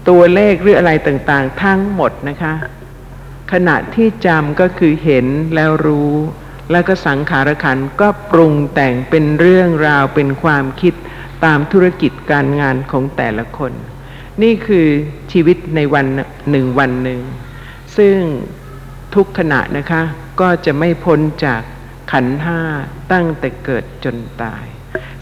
[0.09, 2.53] ตัวเลขหรืออะไรต่างๆ ทั้งหมดนะคะ
[3.51, 6.13] ขณะที่จำก็คือเห็นแล้วรู้
[6.71, 10.93] แล้วก็สังขารขันก็ปรุงแต่งเป็นเรื่องราวเป็นความคิด
[11.45, 13.73] ตามธุรกิจการงานของแต่ละคน
[14.41, 14.87] นี่คือ
[15.31, 16.05] ชีวิตในวัน
[16.51, 17.21] หนึ่งวันหนึ่ง
[17.97, 18.17] ซึ่ง
[19.15, 20.01] ทุกขณะนะคะ
[20.41, 21.61] ก็จะไม่พ้นจาก
[22.11, 22.61] ขันห้า
[23.11, 24.63] ตั้งแต่เกิดจนตาย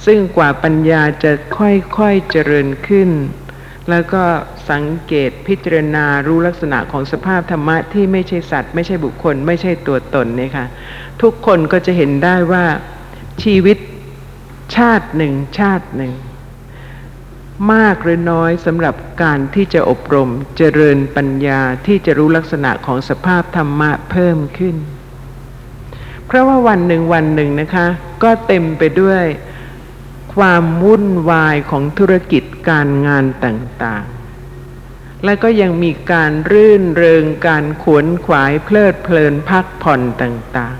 [0.06, 3.10] ซึ่งกว่าปัญญาจะค่อยๆเจริญขึ้น
[3.90, 4.24] แล้วก็
[4.72, 10.66] สังเกตพิจารณารู้ลักษณะของสภาพธรรมะที่ไม่ใช่สัตว์ ไม่ใช่บุคคล ไม่ใช่ตัวตนเนี่ยค่ะ
[11.22, 12.66] ทุกคนก็จะเห็นได้ว่า
[13.44, 13.78] ชีวิต
[14.76, 16.14] ชาติหนึ่งชาติหนึ่ง
[17.74, 24.76] มากหรือน้อยสำหรับการที่จะอบรมเจริญปัญญาที่จะรู้ลักษณะของสภาพธรรมะเพิ่มขึ้น
[26.28, 27.88] เพราะว่าวันหนึ่งวันหนึ่งนะคะ
[28.24, 29.24] ก็เต็มไปด้วย
[30.36, 40.78] ความวุ่นวายของธุรกิจการงานต่างๆ และก็ยังมีการรื่นเริงการขวนขวายเพลิดเพลินพักผ่อนต่าง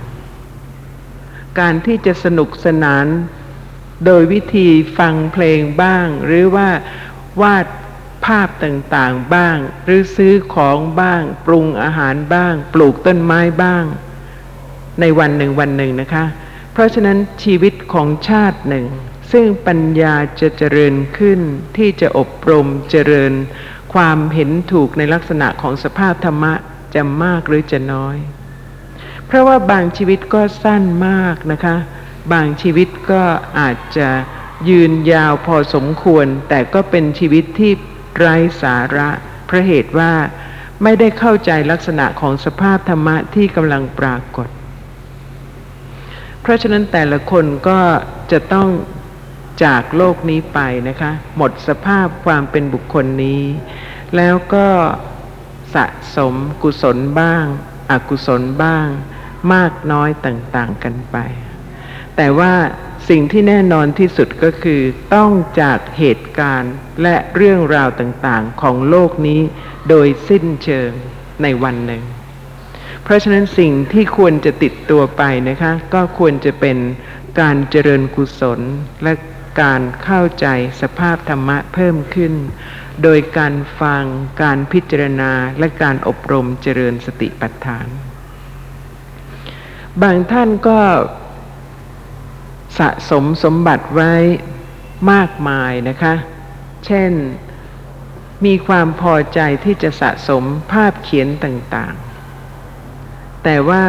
[0.78, 3.06] ๆ การที่จะสนุกสนาน
[4.06, 6.68] โดยวิธีฟังเพลงบ้าง หรือว่า
[7.42, 7.66] วาด
[8.24, 13.84] ภาพต่างๆบ้าง หรือซื้อของบ้าง ปรุงอาหารบ้าง ปลูกต้นไม้บ้าง
[15.00, 16.24] ในวันหนึ่งวันหนึ่งนะคะ
[16.72, 18.86] เพราะฉะนั้นชีวิตของชาติหนึ่ง
[19.32, 21.40] ซึ่งปัญญาจะเจริญขึ้น
[21.76, 23.32] ที่จะอบรมเจริญ
[23.94, 26.54] ความเห็นถูกในลักษณะของสภาพธรรมะ
[26.94, 28.16] จะมากหรือจะน้อย
[29.26, 31.76] เพราะว่าบางชีวิตก็สั้นมากนะคะ
[32.32, 33.22] บางชีวิตก็
[33.58, 34.08] อาจจะ
[34.68, 37.72] ยืนยาวพอสมควร แต่ก็เป็นชีวิตที่
[38.16, 39.08] ไร้สาระ
[39.46, 40.12] เพราะเหตุว่า
[40.82, 44.48] ไม่ได้เข้าใจลักษณะของสภาพธรรมะที่กำลังปรากฏ
[46.42, 47.80] เพราะฉะนั้นแต่ละคนก็
[48.32, 48.68] จะต้อง
[49.64, 53.42] จากโลกนี้ไปนะคะ หมดสภาพความเป็นบุคคลนี้
[54.16, 54.68] แล้วก็
[55.74, 57.44] สะสมกุศลบ้าง
[57.90, 58.86] อกุศลบ้าง
[59.52, 61.16] มากน้อยต่างๆกันไป
[62.16, 62.54] แต่ว่า
[63.08, 64.80] สิ่งที่แน่นอนที่สุดก็คือ
[65.14, 69.40] ต้องจากเหตุการณ์และเรื่องราวต่างๆของโลกนี้
[69.88, 70.90] โดยสิ้นเชิง
[71.42, 72.02] ในวันหนึ่ง
[73.04, 76.76] เพราะฉะนั้นสิ่งที่ควรจะติดตัวไปนะคะ ก็ควรจะเป็น
[77.40, 78.60] การเจริญกุศล
[79.02, 79.12] และ
[79.60, 80.46] การเข้าใจ
[80.80, 82.34] สภาพธรรมะเพิ่มขึ้น
[83.02, 84.04] โดยการฟัง
[84.42, 87.86] การพิจารณาและการอบรมเจริญสติปัฏฐาน
[90.02, 90.80] บางท่านก็
[92.78, 94.14] สะสมสมบัติไว้
[95.12, 96.14] มากมายนะคะ
[96.86, 97.12] เช่น
[98.44, 103.86] มีความพอใจที่จะสะสมภาพเขียนต่างๆ แต่ว่า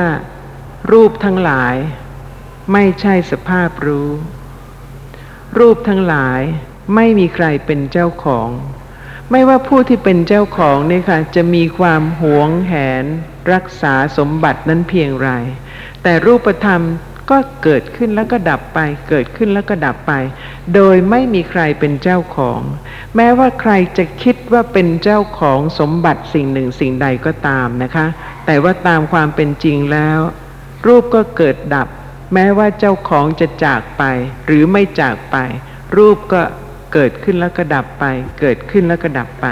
[0.91, 1.75] รูปทั้งหลาย
[2.73, 4.09] ไม่ใช่สภาพรู้
[5.59, 6.41] รูปทั้งหลาย
[6.95, 8.49] ไม่มีใครเป็นเจ้าของ
[9.31, 13.05] ไม่ว่าผู้ที่เป็นเจ้าของเนี่ยค่ะจะมีความหวงแหน
[13.53, 15.29] รักษาสมบัตินั้นเพียงไร
[16.03, 16.81] แต่รูปธรรม
[17.29, 20.13] ก็เกิดขึ้นแล้วก็ดับไป เกิดขึ้นแล้วก็ดับไป
[20.75, 22.61] โดยไม่มีใครเป็นเจ้าของ
[23.15, 28.05] แม้ว่าใครจะคิดว่าเป็นเจ้าของสมบัติสิ่งหนึ่งสิ่งใดก็ตามนะคะ
[28.45, 30.19] แต่ว่าตามความเป็นจริงแล้ว
[30.87, 31.87] รูปก็เกิดดับ
[32.33, 34.03] แม้ว่าเจ้าของจะจากไป
[34.45, 35.35] หรือไม่จากไป
[35.97, 36.41] รูปก็
[36.93, 38.05] เกิดขึ้นแล้วก็ดับไป
[38.39, 39.47] เกิดขึ้นแล้วก็ดับไป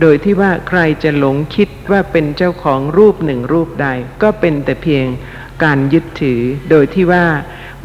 [0.00, 3.88] โดยที่ว่าใครจะหลงคิดว่าเป็นเจ้าของรูปหนึ่งรูปใด
[4.22, 5.06] ก็เป็นแต่เพียง
[5.62, 7.26] การยึดถือ โดยที่ว่า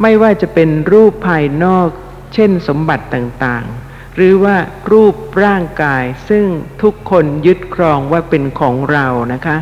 [0.02, 1.88] ไม่ว่าจะเป็นรูปภายนอก
[2.34, 4.56] เช่นสมบัติต่างๆ หรือว่า
[4.92, 5.14] รูป
[5.44, 6.46] ร่างกายซึ่ง
[6.82, 9.56] ทุกคนยึดครองว่าเป็นของเรานะคะ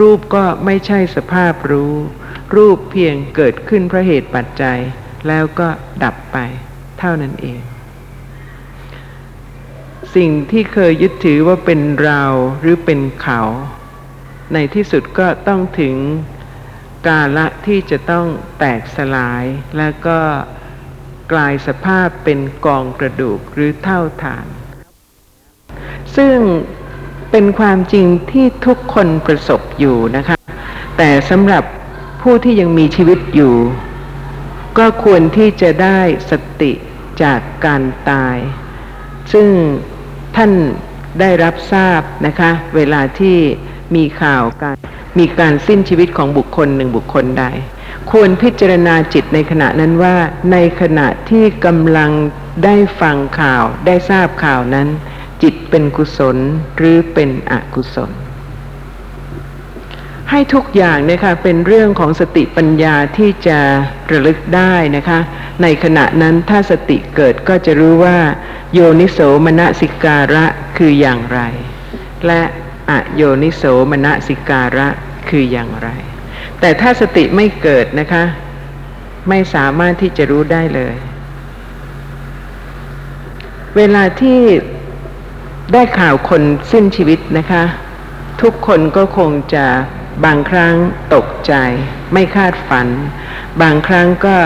[0.00, 1.94] รูปก็ไม่ใช่สภาพรู้
[2.54, 4.78] รูปเพียงเกิดขึ้นเพราะเหตุปัจจัย
[5.28, 5.68] แล้วก็
[6.02, 6.38] ดับไป
[6.98, 7.60] เท่านั้นเอง
[10.14, 12.22] สิ่งที่เคยยึดถือว่าเป็นเรา
[12.60, 13.40] หรือเป็นเขา
[14.52, 15.96] ในที่สุดก็ต้องถึง
[17.06, 18.26] กาละที่จะต้อง
[18.58, 19.44] แตกสลาย
[19.78, 20.18] แล้วก็
[21.32, 24.46] กลายสภาพเป็นกองกระดูกหรือเท่าฐาน
[26.16, 26.36] ซึ่ง
[27.30, 30.36] เป็นความจริงที่ทุกคนประสบอยู่นะคะ
[30.96, 31.64] แต่สำหรับ
[32.30, 33.54] ผู้ที่ยังมีชีวิตอยู่
[34.78, 36.72] ก็ควรที่จะได้สติ
[37.22, 38.36] จากการตาย
[39.32, 39.48] ซึ่ง
[40.36, 40.52] ท่าน
[41.20, 43.38] ได้รับทราบนะคะ เวลาที่
[43.94, 44.76] มีข่าวการ
[45.18, 47.44] มีการสิ้นชีวิตของบุคคลหนึ่งบุคคลใด
[48.10, 50.16] ควรพิจารณาจิตในขณะนั้นว่า
[50.52, 52.10] ในขณะที่กำลัง
[52.64, 54.88] ได้ฟังข่าวได้ทราบข่าวนั้น
[55.42, 56.36] จิตเป็นกุศล
[56.76, 58.12] หรือเป็นอกุศล
[60.30, 63.58] ให้ทุกอย่างเนี่ยค่ะเป็นเรื่องของสติปัญญาที่จะ
[64.10, 65.18] ระลึกได้นะคะ
[65.62, 68.18] ในขณะนั้นถ้าสติเกิดก็จะรู้ว่า
[68.74, 70.44] โยนิโสมนสิการะ
[70.78, 71.40] คืออย่างไร
[72.26, 72.42] และ
[72.90, 74.88] อโยนิโสมนสิการะ
[75.28, 75.88] คืออย่างไร
[76.60, 78.24] แต่ถ้าสติไม่เกิดนะคะ
[79.28, 80.96] ไม่สามารถที่จะรู้ได้เลย
[83.76, 84.40] เวลาที่
[85.72, 87.64] ได้ข่าวคนสิ้นชีวิตนะคะ
[88.42, 89.66] ทุกคนก็คงจะ
[90.24, 90.74] บางครั้ง
[91.14, 91.54] ตกใจ
[92.12, 92.88] ไม่คาดฝัน
[93.62, 94.36] บางครั้งก็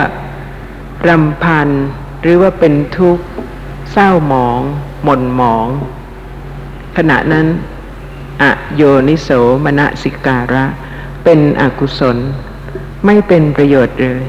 [1.08, 1.68] รำพัน
[2.22, 3.24] หรือว่าเป็นทุกข์
[3.92, 4.60] เศร้าหมอง
[5.04, 5.68] หม่นหมอง
[6.96, 7.46] ขณะนั้น
[8.42, 8.44] อ
[8.76, 9.28] โยนิโส
[9.64, 10.64] มนสิการะ
[11.24, 12.18] เป็นอกุศล
[13.06, 14.24] ไม่เป็นประโยชน์เลย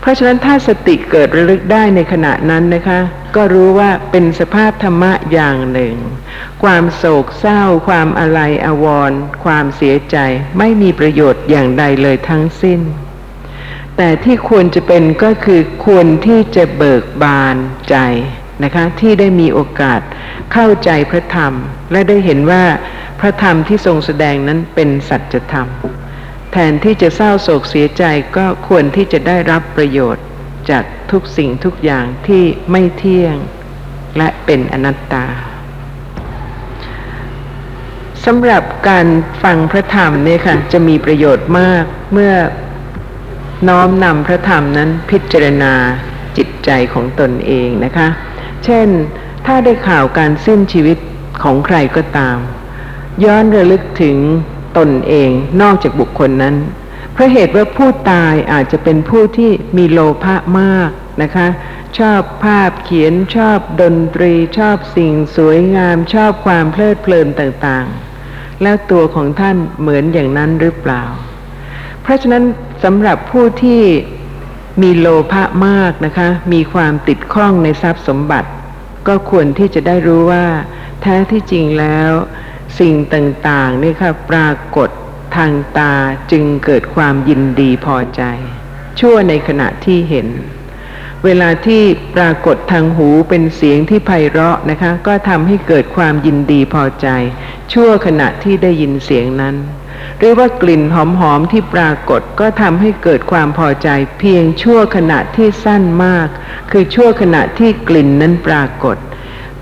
[0.00, 3.00] เพราะฉะนั้นถ้าสติเกิดระลึกได้ในขณะนั้นนะคะ
[3.36, 5.94] ก็รู้ว่าเป็นสภาพธรรมะอย่างหนึ่ง
[6.62, 9.12] ความโศกเศร้า ความอะไรอวร
[9.44, 10.16] ความเสียใจ
[10.58, 12.80] ไม่มีประโยชน์อย่างใดเลยทั้งสิ้น
[13.96, 17.56] แต่ที่ควรจะเป็นก็คือควรที่จะเบิกบาน
[17.90, 17.96] ใจ
[18.64, 20.00] นะคะที่ได้มีโอกาส
[20.52, 21.52] เข้าใจพระธรรม
[21.92, 22.64] และได้เห็นว่า
[23.20, 25.68] พระธรรมที่ทรงแสดงนั้นเป็นสัจธรรม
[26.52, 28.04] แทนที่จะเศร้าโศกเสียใจ
[28.36, 30.24] ก็ควรที่จะได้รับประโยชน์
[30.70, 33.36] จากทุกสิ่งทุกอย่างที่ไม่เที่ยง
[34.18, 35.26] และเป็นอนัตตา
[38.24, 39.06] สำหรับการ
[39.42, 42.34] ฟังพระธรรมเนี่ยค่ะจะมีประโยชน์มากเมื่อ
[43.68, 45.74] น้อมนำพระธรรมนั้นพิจารณา
[46.36, 48.08] จิตใจของตนเองนะคะ
[48.64, 48.88] เช่น
[49.46, 50.98] ถ้าได้ข่าวการสิ้นชีวิต
[51.42, 52.36] ของใครก็ตาม
[53.24, 54.16] ย้อนระลึกถึง
[54.78, 55.30] ตนเอง
[55.62, 56.54] นอกจากบุคคลนั้น
[57.20, 60.90] พราะเหตุว่าผู้ตายอาจจะเป็นผู้ที่มีโลภะมาก
[61.22, 61.48] นะคะ
[61.98, 71.04] ชอบภาพเขียนชอบดนตรีชอบสิ่งสวยงามชอบความเพลิดเพลินต่างๆ แล้วตัวของท่านเหมือนอย่างนั้นหรือเปล่า
[72.02, 72.44] เพราะฉะนั้น
[72.84, 73.82] สำหรับผู้ที่
[74.82, 78.48] มีโลภะมากนะคะ มีความติดข้องในทรัพย์สมบัติ
[79.08, 80.46] ก็ควรที่จะได้รู้ว่า
[81.02, 82.10] แท้ที่จริงแล้ว
[82.80, 84.90] สิ่งต่างๆนี่ค่ะปรากฏ
[85.38, 85.94] ทางตา
[86.30, 88.22] จึงเกิดความยินดีพอใจ
[89.00, 90.28] ชั่วในขณะที่เห็น
[91.24, 91.82] เวลาที่
[92.16, 97.08] ปรากฏทางหูเป็นเสียงที่ไพเราะนะคะ ก็ทำให้เกิดความยินดีพอใจ
[97.72, 99.56] ชั่วขณะที่ได้ยินเสียงนั้น
[100.18, 100.96] หรือว่ากลิ่นห
[101.32, 106.28] อมๆที่ปรากฏก็ทำให้เกิดความพอใจ เพียงชั่วขณะที่สั้นมาก
[106.70, 108.96] คือชั่วขณะที่กลิ่นนั้นปรากฏ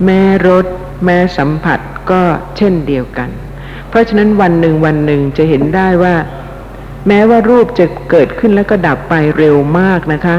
[0.04, 0.66] แม้รส
[1.04, 2.22] แม้สัมผัสก็
[2.56, 3.30] เช่นเดียวกัน
[3.88, 6.14] เพราะฉะนั้นวันหนึ่งวันหนึ่งจะเห็นได้ว่า
[7.08, 10.36] แม้ว่ารูปจะเกิดขึ้นแล้วก็ดับไปเร็วมากนะคะ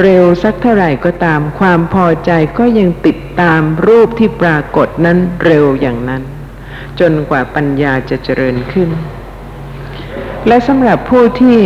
[0.00, 6.22] เร็วสักเท่าไหร่ก็ตาม ความพอใจก็ยังติดตามรูปที่ปรากฏนั้นเร็วอย่างนั้น
[7.00, 8.88] จนกว่าปัญญาจะเจริญขึ้น
[10.46, 11.58] และสำหรับผู้ที่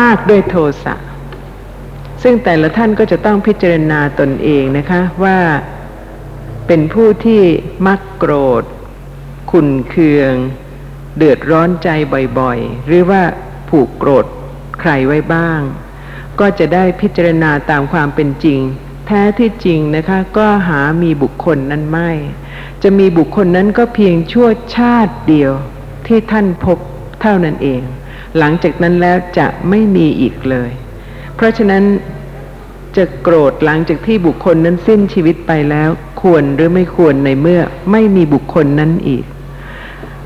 [0.00, 0.94] มากด้วยโทสะ
[2.22, 5.38] ซึ่งแต่ละท่านก็จะต้องพิจารณาตนเองนะคะว่า
[6.66, 7.42] เป็นผู้ที่
[7.86, 8.64] มักโกรธ
[9.50, 10.34] ขุนเคือง
[11.18, 11.88] เดือดร้อนใจ
[12.38, 13.22] บ่อยๆ หรือว่า
[13.68, 14.26] ผูกโกรธ
[14.80, 15.60] ใครไว้บ้าง
[16.40, 18.60] ก็จะได้พิจารณาตามความเป็นจริง
[19.06, 22.10] แท้ที่จริงนะคะก็หามีบุคคลนั้นไม่
[22.82, 25.52] จะมีบุคคลนั้นก็เพียงชั่วชาติเดียว
[26.06, 26.78] ที่ท่านพบ
[27.20, 27.82] เท่านั้นเอง
[28.38, 30.70] หลังจากนั้นแล้วจะไม่มีอีกเลย
[31.34, 31.84] เพราะฉะนั้น
[32.96, 35.88] จะโกรธหลังจากที่บุคคลนั้นสิ้นชีวิตไปแล้ว
[36.22, 39.24] ควรหรือไม่ควรในเมื่อไม่มีบุคคลนั้นอีก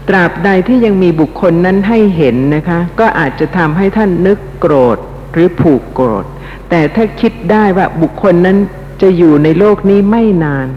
[0.09, 4.99] ตราบใดที่ยังมีบุคคลนั้นให้เห็นนะคะ ก็อาจจะทำให้ท่านนึกโกรธ
[5.33, 6.25] หรือผูกโกรธ
[6.71, 8.59] แต่ถ้าคิดได้ว่าบุคคลนั้น
[9.03, 10.69] จะอยู่ในโลกนี้ไม่นาน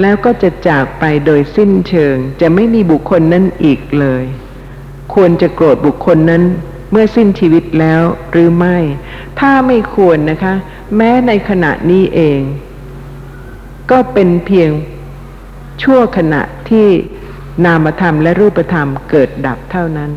[0.00, 4.24] แล้วก็จะจากไปโดยสิ้นเชิง จะไม่มีบุคคลนั้นอีกเลย
[5.14, 6.42] ควรจะโกรธบุคคลนั้น
[6.90, 8.78] เมื่อสิ้นชีวิตแล้วหรือไม่
[9.40, 10.54] ถ้าไม่ควรนะคะ
[10.96, 12.40] แม้ในขณะนี้เอง
[13.90, 14.70] ก็เป็นเพียง
[15.82, 16.88] ชั่วขณะที่
[17.64, 20.10] นามธรรมและรูปธรรมเกิดดับเท่านั้น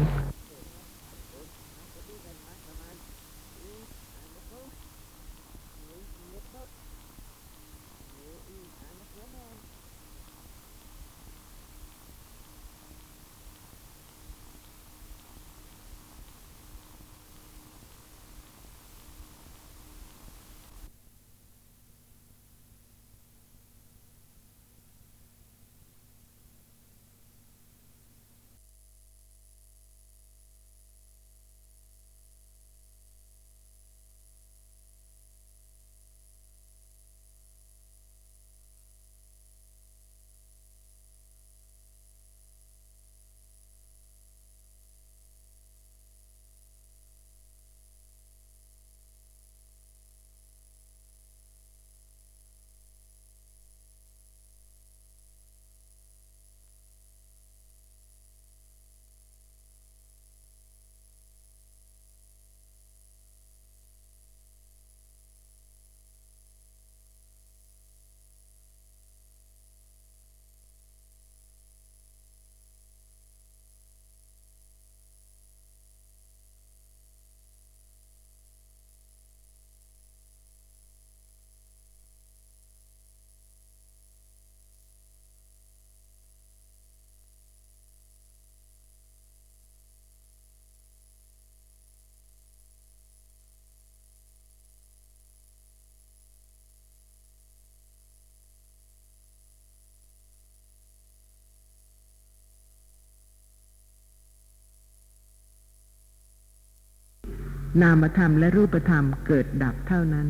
[107.82, 110.28] นามธรรมและรูปธรรมเกิดดับเท่านั้น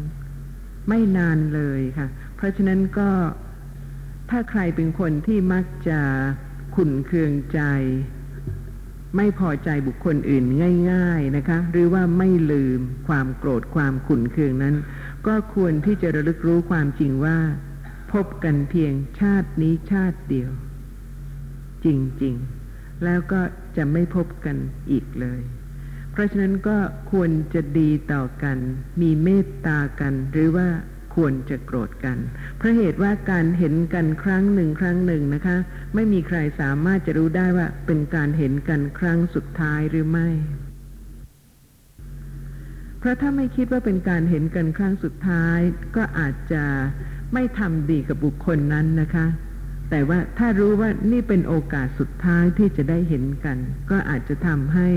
[0.89, 3.09] ไม่นานเลยค่ะ เพราะฉะนั้นก็
[4.29, 5.99] ถ้าใครเป็นคนที่มักจะ
[6.75, 7.61] ขุนเคืองใจ
[9.15, 10.45] ไม่พอใจบุคคลอื่น
[10.91, 14.75] ง่าย ๆนะคะ หรือว่าไม่ลืมความโกรธความขุนเคืองนั้น
[15.27, 17.37] ก็ควรที่จะระลึกรู้ความจริงว่า
[18.13, 20.51] พบกันเพียงชาตินี้ชาติเดียว
[21.85, 21.87] จ
[22.23, 22.35] ริง
[22.69, 23.41] ๆ แล้วก็
[23.77, 24.55] จะไม่พบกัน
[24.91, 25.41] อีกเลย
[26.15, 26.77] เพราะฉะนั้นก็
[27.11, 28.57] ควรจะดีต่อกัน
[29.01, 30.67] มีเมตตากัน หรือว่า
[31.15, 32.17] ควรจะโกรธกัน
[32.57, 35.57] เพราะเหตุว่าการเห็นกันครั้งหนึ่งครั้งหนึ่งนะคะ
[35.95, 40.29] ไม่มีใครสามารถจะรู้ได้ว่าเป็นการเห็นกันครั้งสุดท้ายหรือไม่
[42.99, 45.59] เพราะถ้าไม่คิดว่าเป็นการเห็นกันครั้งสุดท้าย
[45.95, 46.63] ก็อาจจะ
[47.33, 49.25] ไม่ทำดีกับบุคคลนั้นนะคะ
[49.89, 53.57] แต่ว่าถ้ารู้ว่านี่เป็นโอกาสสุดท้ายที่จะได้เห็นกัน
[53.89, 54.89] ก็อาจจะทำให้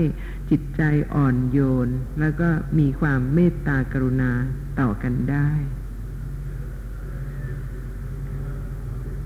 [0.49, 0.81] จิตใจ
[1.13, 2.49] อ่อนโยน แล้วก็
[2.79, 4.31] มีความเมตตากรุณา
[4.79, 5.49] ต่อกันได้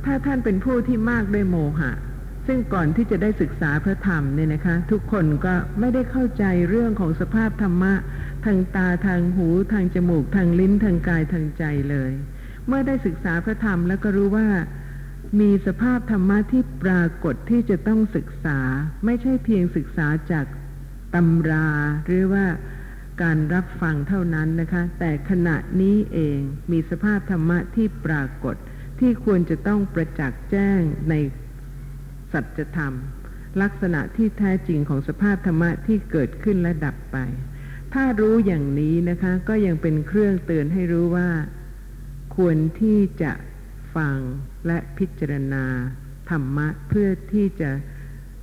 [0.06, 1.92] ถ้าท่านเป็นผู้ที่มากด้วยโมหะ
[2.48, 7.94] ซึ่งก่อนที่จะได้ศึกษาพระธรรมเนี่ยนะคะ ทุกคนก็ไม่ได้เข้าใจเรื่องของสภาพธรรมะ
[8.46, 12.12] ทางตาทางหู ทางจมูก ทางลิ้นทางกายทางใจเลย
[12.68, 14.48] เมื่อได้ศึกษาพระธรรมแล้วก็รู้ว่า
[15.40, 18.60] มีสภาพธรรมะที่ปรากฏที่จะต้องศึกษา
[19.06, 20.46] ไม่ใช่เพียงศึกษาจาก
[21.16, 21.68] ตำรา
[22.06, 22.46] หรือว่า
[23.22, 26.40] การรับฟังเท่านั้นนะคะ แต่ขณะนี้เอง
[26.72, 28.56] มีสภาพธรรมะที่ปรากฏ
[29.00, 31.14] ที่ควรจะต้องประจักษ์แจ้งใน
[32.32, 32.94] สัจธรรม
[33.62, 37.18] ลักษณะที่แท้จริงของสภาพธรรมะที่เกิดขึ้นและดับไป
[37.94, 41.30] ถ้ารู้อย่างนี้นะคะ ก็ยังเป็นเครื่องเตือนให้รู้ว่า
[42.36, 43.32] ควรที่จะ
[43.96, 44.18] ฟัง
[44.68, 45.64] และพิจารณา
[46.30, 47.72] ธรรมะเพื่อที่จะ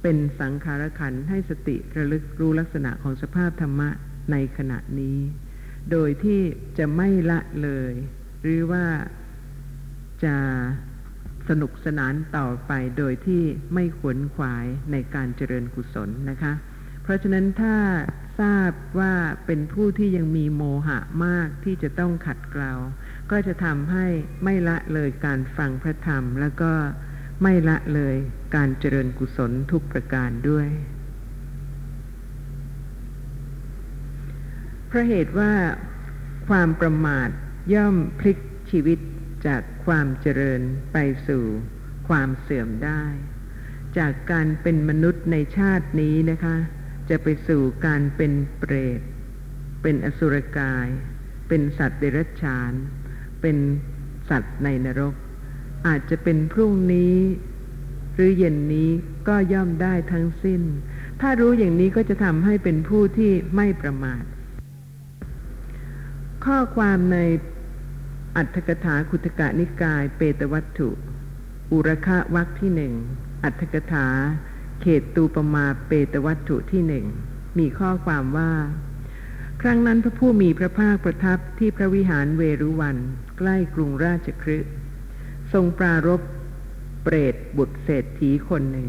[0.02, 3.88] เป็นสังขารขันให้สติระลึกรู้ลักษณะของสภาพธรรมะ
[4.32, 5.18] ในขณะนี้
[5.90, 6.40] โดยที่
[6.78, 7.92] จะไม่ละเลย
[8.42, 8.84] หรือว่า
[10.24, 10.36] จะ
[11.48, 13.42] สนุกสนานต่อไปโดยที่
[13.74, 16.52] ไม่ขวนขวายในการเจริญกุศลนะคะ
[17.02, 17.76] เพราะฉะนั้นถ้า
[18.40, 19.14] ทราบว่า
[19.46, 22.72] เป็นผู้ที่ยังมีโมหะมากที่จะต้องขัดเกลา
[23.30, 24.06] ก็จะทำให้
[24.44, 26.72] ไม่ละเลยการฟังพระธรรม แล้วก็
[27.42, 28.16] ไม่ละเลย
[28.56, 30.68] การเจริญกุศลทุกประการด้วย
[34.86, 35.52] เพราะเหตุว่า
[36.48, 37.28] ความประมาท
[37.74, 38.38] ย่อมพลิก
[38.70, 38.98] ชีวิต
[39.46, 40.60] จากความเจริญ
[40.92, 41.44] ไปสู่
[42.08, 43.02] ความเสื่อมได้
[43.98, 46.56] จากการเป็นมนุษย์ในชาตินี้นะคะ
[47.10, 49.00] จะไปสู่การเป็นเปรต
[49.82, 50.88] เป็นอสุรกาย
[51.48, 52.72] เป็นสัตว์เดรัจฉาน
[53.40, 53.56] เป็น
[54.30, 55.14] สัตว์ในนรก
[55.86, 57.16] อาจจะเป็นพรุ่งนี้
[58.14, 58.90] หรือเย็นนี้
[59.28, 60.62] ก็ย่อมได้ทั้งสิ้น
[61.20, 64.22] ถ้ารู้อย่างนี้ก็จะทำให้เป็นผู้ที่ไม่ประมาท
[66.44, 67.18] ข้อความใน
[68.36, 70.88] อัตถกถาคุตกะนิกาย เปตวัตถุ
[71.72, 72.92] อุรคะวักที่หนึ่ง
[73.44, 74.06] อัตถกถา
[74.80, 77.04] เขตตูปมาเปตวัตถุที่หนึ่ง
[77.58, 78.52] มีข้อความว่า
[79.60, 82.96] ครั้งนั้นพระผู้มีพระภาคประทับที่พระวิหารเวรุวัน
[83.38, 84.72] ใกล้กรุงราชคฤห์
[85.52, 86.20] ทรงปรารบ
[87.02, 88.88] เปรตบุตรเศรษฐีคนหนึ่ง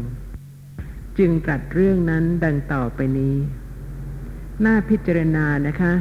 [1.18, 3.36] จึงตรัสเรื่องนั้นดังต่อไปนี้
[4.64, 5.92] น่าพิจารณานะคะ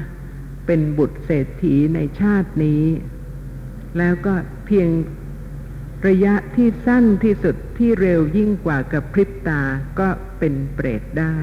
[0.66, 2.84] เป็นบุตรเศรษฐีในชาตินี้
[3.98, 4.34] แล้วก็
[4.66, 4.90] เพียง
[6.08, 9.62] ระยะที่สั้นที่สุดที่เร็วยิ่งกว่ากับพริบตา
[10.00, 10.10] ก็
[10.40, 11.36] เป็นเปรตได้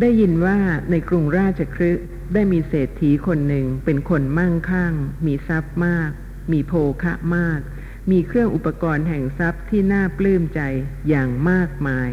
[0.00, 0.58] ได้ยินว่า
[0.90, 4.92] ในกรุงราชคฤห์ได้มีเศรษฐีคนหนึ่งเป็นคนมั่งคั่ง
[5.26, 6.10] มีทรัพย์มาก
[6.52, 6.72] มีโภ
[7.02, 7.60] คะมาก
[8.10, 10.60] มีเครื่องอุปกรณ์แห่งทรัพย์ที่น่าปลื้มใจ
[11.08, 12.10] อย่างมากมาย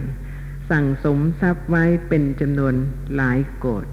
[0.69, 2.73] สั่งสมทรัพย์ไว้เป็นจำนวน
[3.15, 3.85] หลายโกด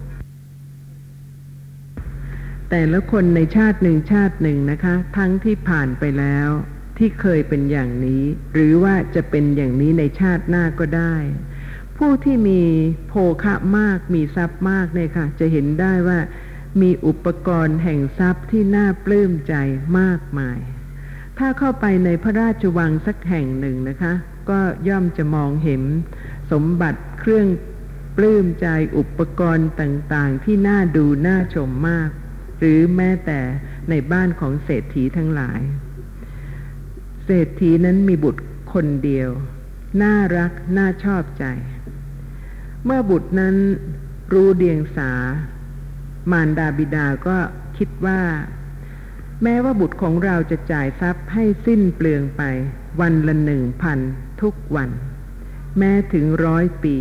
[2.70, 6.49] แต่ละคนในชาติหนึ่งชาติหนึ่งนะคะ ทั้งที่ผ่านไปแล้ว
[6.99, 11.14] ที่เคยเป็นอย่างนี้ หรือว่าจะเป็นอย่างนี้ในชาติหน้าก็ได้
[12.07, 12.62] ผู้ที่มี
[13.09, 16.18] โภคะมากมีทรัพย์มากเนี่ยค่ะ จะเห็นได้ว่า
[16.80, 19.55] มีอุปกรณ์แห่งทรัพย์ที่น่าปลื้มใจ
[19.98, 20.59] มากมาย
[21.38, 24.12] ถ้าเข้าไปในพระราชวังสักแห่งหนึ่งนะคะ
[24.50, 25.82] ก็ย่อมจะมองเห็น
[26.53, 27.46] สมบัติเครื่อง
[28.16, 32.09] ปลื้มใจอุปกรณ์ต่างๆ ที่น่าดูน่าชมมาก
[32.59, 33.40] หรือแม้แต่
[33.90, 35.61] ในบ้านของเศรษฐีทั้งหลาย
[37.24, 38.42] เศรษฐีนั้นมีบุตร
[38.72, 39.30] คนเดียว
[40.03, 41.46] น่ารักน่าชอบใจ
[42.84, 43.56] เมื่อบุตรนั้น
[44.32, 45.12] รู้เดียงสา
[46.32, 47.36] มารดาบิดาก็
[47.78, 48.20] คิดว่า
[49.42, 52.42] แม้ว่าบุตรของเราจะจ่ายทรัพย์ให้สิ้นเปลืองไป
[53.00, 53.98] วันละหนึ่งพัน
[54.42, 54.90] ทุกวัน
[55.78, 56.96] แม้ถึงร้อยปี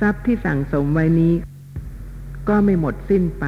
[0.00, 1.34] ทรัพย์ที่สั่งสมไว้นี้
[2.48, 3.46] ก็ไม่หมดสิ้นไป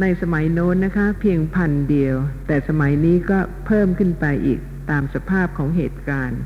[0.00, 2.16] ในสมัยโน้นนะคะ เพียงพันเดียว
[2.46, 6.40] แต่สมัยนี้ก็เพิ่มขึ้นไปอีกตามสภาพของเหตุการณ์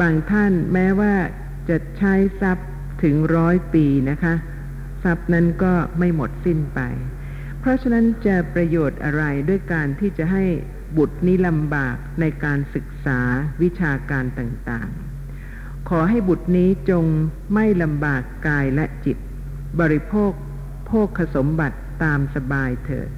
[0.00, 1.14] บางท่านแม้ว่า
[1.68, 2.68] จะใช้ทรัพย์
[3.02, 4.34] ถึงร้อยปีนะคะ
[5.02, 6.80] ทรัพย์นั้นก็ไม่หมดสิ้นไป
[7.60, 10.44] เพราะฉะนั้นจะประโยชน์อะไรด้วยการที่จะให้
[10.96, 13.20] บุตรนี้ลำบากในการศึกษา
[13.62, 17.04] วิชาการต่างๆ ขอให้บุตรนี้จง
[17.54, 19.16] ไม่ลำบากกายและจิต
[19.80, 20.32] บริโภค
[20.86, 23.10] โภคสมบัติตามสบายเถิด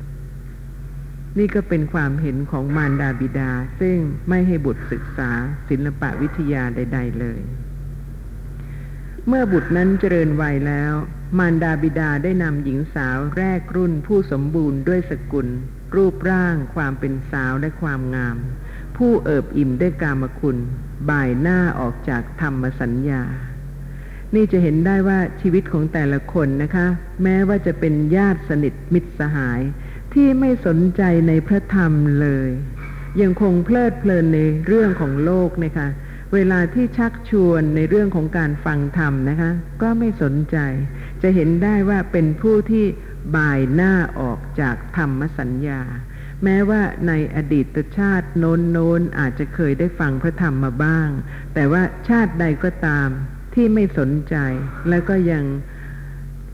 [1.38, 5.30] นี่ก็เป็นความเห็นของมารดาบิดา ซึ่งไม่ให้บุตรศึกษา
[5.68, 7.40] ศิลปะวิทยาใด ๆ เลย
[9.28, 10.92] เมื่อบุตรนั้นเจริญวัยแล้ว
[11.38, 15.48] มารดาบิดาได้นำหญิงสาวแรกรุ่นผู้สมบูรณ์ด้วยสกุล
[15.96, 18.36] รูปร่าง ความเป็นสาวและความงาม
[18.96, 20.56] ผู้เอิบอิ่มด้วยกามคุณ
[21.10, 23.22] บ่ายหน้าออกจากธรรมสัญญา
[24.34, 26.86] นี่จะเห็นได้ว่าชีวิตของแต่ละคนนะคะ
[27.22, 29.60] แม้ว่าจะเป็นญาติสนิทมิตรสหาย
[30.14, 32.50] ที่ไม่สนใจในพระธรรมเลย
[33.20, 35.88] ยังคงเพลิดเพลินในเรื่องของโลกนะคะ
[36.34, 39.50] เวลาที่ชักชวนในเรื่องของการฟังธรรมนะคะ
[39.82, 40.56] ก็ไม่สนใจ
[41.22, 42.84] จะเห็นได้ว่าเป็นผู้ที่
[43.36, 45.80] บ่ายหน้าออกจากธรรมสัญญา
[46.44, 51.08] แม้ว่าในอดีตชาติโน้นโน้นอาจจะเคยได้ฟังพระธรรมมาบ้าง
[51.54, 53.08] แต่ว่าชาติใดก็ตาม
[53.54, 54.36] ที่ไม่สนใจ
[54.88, 55.44] แล้วก็ยัง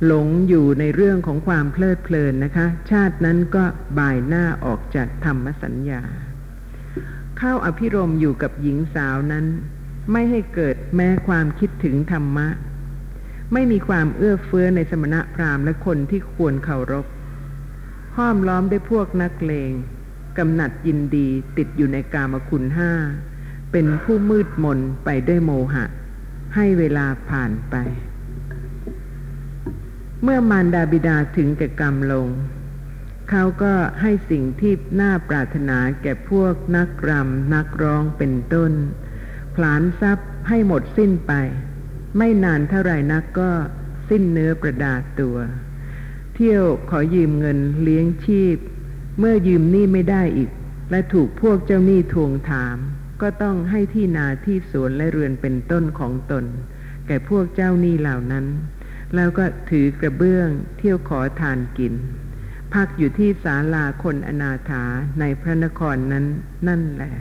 [0.06, 3.64] หลงอยู่ในเรื่องของความเพลิดเพลินนะคะ ชาตินั้นก็
[3.98, 6.02] บ่ายหน้าออกจากธรรมสัญญา
[7.38, 9.46] เข้าอภิรมอยู่กับหญิงสาวนั้น
[10.12, 12.48] ไม่ให้เกิดแม้ความคิดถึงธรรมะ
[13.52, 17.06] ไม่มีความเอื้อเฟื้อในสมณะพราหมณ์และคนที่ควรเคารพ
[18.16, 19.72] ห้อมล้อมด้วยพวกนักเลง
[20.38, 22.92] กำหนัดยินดีติดอยู่ในกามคุณห้า
[23.72, 25.84] เป็นผู้มืดมนไปด้วยโมหะ
[26.54, 27.74] ให้เวลาผ่านไป
[30.22, 32.26] เมื่อมารดาบิดาถึงแก่กรรมลง
[33.30, 38.72] เขาก็ให้สิ่งที่น่าปรารถนาแก่พวกนักรำนักร้องเป็นต้น
[39.54, 41.32] ผลานทรัพย์ให้หมดสิ้นไป
[42.16, 43.50] ไม่นานเท่าไรนักก็
[44.08, 45.36] สิ้นเนื้อประดาตัว
[46.34, 48.56] เที่ยวขอยืมเงินเลี้ยงชีพ
[49.18, 50.50] เมื่อยืมหนี้ไม่ได้อีก
[50.90, 52.76] และถูกพวกเจ้าหนี้ทวงถาม
[53.22, 56.44] ก็ต้องให้ที่นาที่สวนและเรือนเป็นต้นของตน
[57.06, 58.46] แก่พวกเจ้าหนี้เหล่านั้น
[59.14, 60.48] แล้วก็ถือกระเบื้อง
[60.78, 61.94] เที่ยวขอทานกิน
[62.74, 64.84] พักอยู่ที่ศาลาคนอนาถา
[65.20, 66.26] ในพระนครนั้น
[66.68, 67.12] นั่นแหละ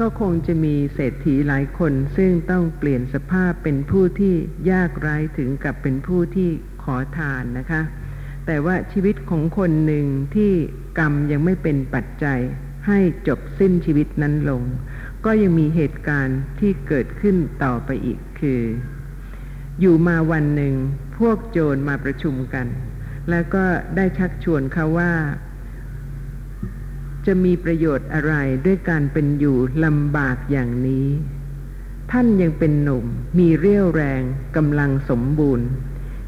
[0.00, 4.34] ก็คงจะมีเศรษฐีหลายคนซึ่งต้องเปลี่ยนสภาพเป็นผู้ที่
[4.70, 6.48] ยากไร้ถึงกับเป็นผู้ที่
[6.82, 7.82] ขอทานนะคะ
[8.46, 10.52] แต่ว่าชีวิตของคนหนึ่งที่
[10.98, 12.40] กรรมยังไม่เป็นปัจจัย
[12.86, 14.62] ให้จบสิ้นชีวิตนั้นลง
[15.24, 18.60] ก็ยังมีเหตุการณ์ที่เกิดขึ้นต่อไปอีกคือ
[19.80, 20.74] อยู่มาวันหนึ่ง
[21.18, 22.66] พวกโจรมาประชุมกัน
[23.30, 23.64] แล้วก็
[23.96, 25.12] ได้ชักชวนเขาว่า
[27.26, 28.34] จะมีประโยชน์อะไร
[28.66, 31.08] ด้วยการเป็นอยู่ลำบากอย่างนี้
[32.10, 33.04] ท่านยังเป็นหนุ่ม
[33.38, 34.22] มีเรี่ยวแรง
[34.56, 35.68] กำลังสมบูรณ์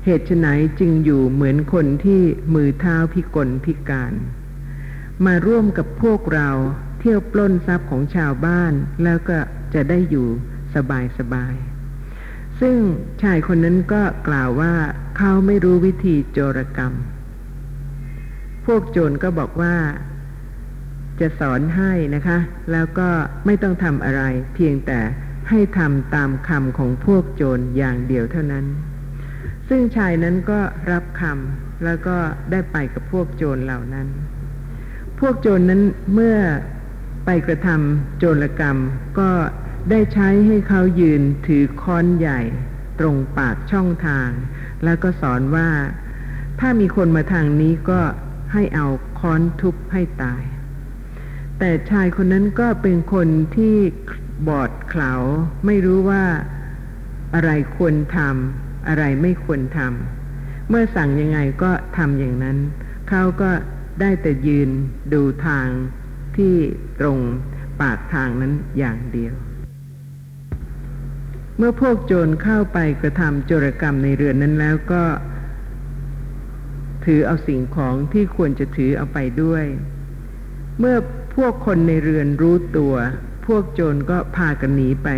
[0.04, 0.46] เหตุไฉน
[0.80, 2.22] จึงอยู่เหมือนคนที่
[2.54, 4.12] มือเท้าพิกลพิการ
[5.26, 6.50] มาร่วมกับพวกเรา
[6.98, 8.72] เที่ยวปล้นทรัพย์ของชาวบ้าน
[9.04, 9.38] แล้วก็
[9.74, 10.28] จะได้อยู่
[10.74, 11.54] สบายสบาย
[12.60, 12.76] ซึ่ง
[13.22, 14.74] ชายคนนั้นก็กล่าวว่า
[15.16, 16.92] เขาไม่รู้วิธีโจรกรรม
[18.66, 19.74] พวกโจรก็บอกว่า
[21.20, 22.38] จะสอนให้นะคะ
[22.72, 23.08] แล้วก็
[23.46, 24.22] ไม่ต้องทำอะไร
[24.54, 25.00] เพียงแต่
[25.48, 28.66] ให้ทำตามคำของพวกโจรอย่างเดียวเท่านั้น
[29.68, 30.60] ซึ่งชายนั้นก็
[30.92, 32.16] รับคำแล้วก็
[32.50, 34.06] ได้ไปกับพวกโจรเหล่านั้น
[35.20, 35.82] พวกโจรนั้น
[36.14, 36.36] เมื่อ
[37.26, 38.76] ไปกระทำโจรกรรม
[39.18, 39.30] ก็
[39.90, 42.40] ได้ใช้ให้เขายืนถือค้อนใหญ่
[43.00, 44.28] ตรงปากช่องทาง
[44.84, 45.68] แล้วก็สอนว่า
[46.60, 48.00] ถ้ามีคนมาทางนี้ก็
[48.52, 48.86] ให้เอา
[49.20, 50.42] ค้อนทุบให้ตาย
[51.58, 53.76] แต่ชายคนนั้นก็เป็นคนที่
[54.48, 55.12] บอดเขลา
[55.66, 56.24] ไม่รู้ว่า
[57.34, 62.58] อะไรควรทำอะไรไม่ควรทำเมื่อสั่งยังไงก็ทำอย่างนั้น
[63.08, 63.50] เขาก็
[64.00, 64.70] ได้แต่ยืน
[65.12, 65.68] ดูทาง
[66.36, 66.54] ที่
[67.00, 67.18] ตรง
[67.80, 69.34] ปากทางนั้นอย่างเดียว
[71.56, 75.04] เมื่อพวกโจรเข้าไปกระทำโจรกรรมในเรือนนั้นแล้วก็
[77.04, 79.64] ถือเอาสิ่งของที่ควรจะถือเอาไปด้วย
[80.78, 80.96] เมื่อ
[81.36, 82.94] พวกคนในเรือนรู้ตัว
[83.46, 85.08] พวกโจรก็พากันหนีไป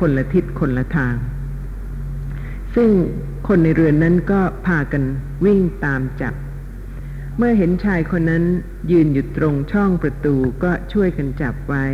[0.00, 1.14] คนละทิศคนละทาง
[2.74, 2.90] ซึ่ง
[3.48, 5.02] คนในเรือนนั้นก็พากัน
[5.44, 6.34] วิ่งตามจับ
[7.38, 8.44] เมื่อเห็นชายคนนั้น
[8.90, 11.84] ยืนอยู่ตรงช่องประตูก็ช่วยกันจับไว้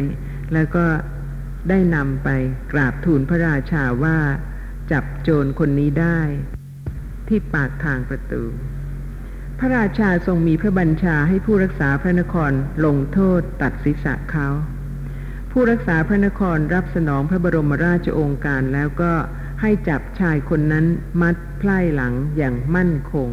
[0.53, 0.85] แล้วก็
[1.69, 2.29] ได้นำไป
[2.73, 4.19] กราบทูลพระราชาว่า
[4.91, 6.21] จับโจรคนนี้ได้
[7.29, 8.43] ที่ปากทางประตู
[9.59, 12.53] พระราชาทรงมีพระบัญชาให้ผู้รักษาพระนคร
[12.85, 14.49] ลงโทษตัดศีรษะเขา
[15.53, 19.13] ผู้รักษาพระนครรับสนองพระบรมราชโองการแล้วก็
[19.61, 20.87] ให้จับชายคนนั้น
[21.21, 23.31] มัดไพล่หลังอย่างมั่นคง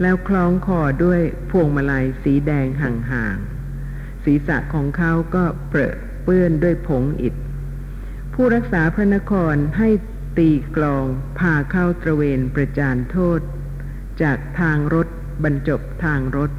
[0.00, 1.20] แล้วคล้องคอด้วย
[1.50, 7.34] พวงมาลัยสีแดงห่างๆศีรษะของเขาก็เปรอะเปื้อนด้วยผงอิฐ
[8.40, 9.88] ผู้รักษาพระนครให้
[10.38, 11.04] ตีกลอง
[11.38, 13.40] พาเข้าตระเวนประจานโทษ
[14.22, 15.08] จากทางรถ
[15.44, 16.50] บรรจบทางรถ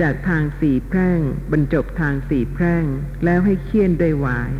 [0.00, 1.20] จากทางสี่แพร่ง
[1.52, 2.84] บรรจบทางสี่แพร่ง
[3.24, 4.52] แล้วให้เคี่ยนด้วยหวาย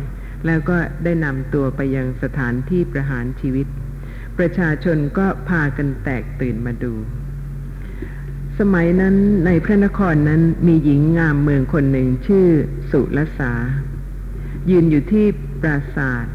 [0.45, 3.67] แล้วก็ได้นำตัวไปยังสถานที่ประหารชีวิต
[4.37, 6.93] ประชาชนก็พากันแตกตื่นมาดู
[8.59, 12.47] สมัยนั้นในพระนครนั้นมีหญิงงามเมืองคนหนึ่งชื่อ
[12.91, 13.53] สุลสา
[14.69, 15.25] ยืนอยู่ที่
[15.61, 16.34] ปราศาสตร์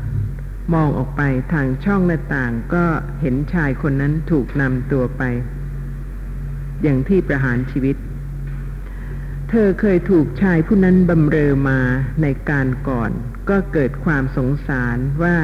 [0.72, 2.84] มองออกไปทางช่องหน้าต่างก็
[3.20, 5.22] เห็นชายคนนั้นถูกนำตัวไป
[6.82, 7.96] อย่างที่ประหารชีวิต
[9.48, 11.80] เธอเคยถูกชายผู้นั้นบำเรอมา
[12.22, 13.10] ในการก่อน
[13.50, 15.36] ก็เกิดความสงสารว่า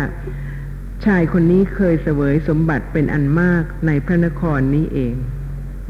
[1.05, 5.15] ชายคนนี้เคยเสวยสมบัติเป็นอันมากในพระนครนี้เอง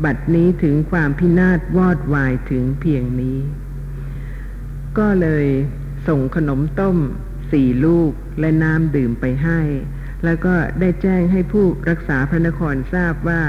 [0.04, 3.38] บัดนี้ถึงความพินาศวอดวายถึงเพียงนี้
[4.98, 5.46] ก็เลย
[6.08, 6.96] ส่งขนมต้ม
[7.52, 9.60] สี่ลูกและน้ำดื่มไปให้
[10.24, 13.42] แล้วก็ได้แจ้งให้ผู้รักษาพระนครทราบว่า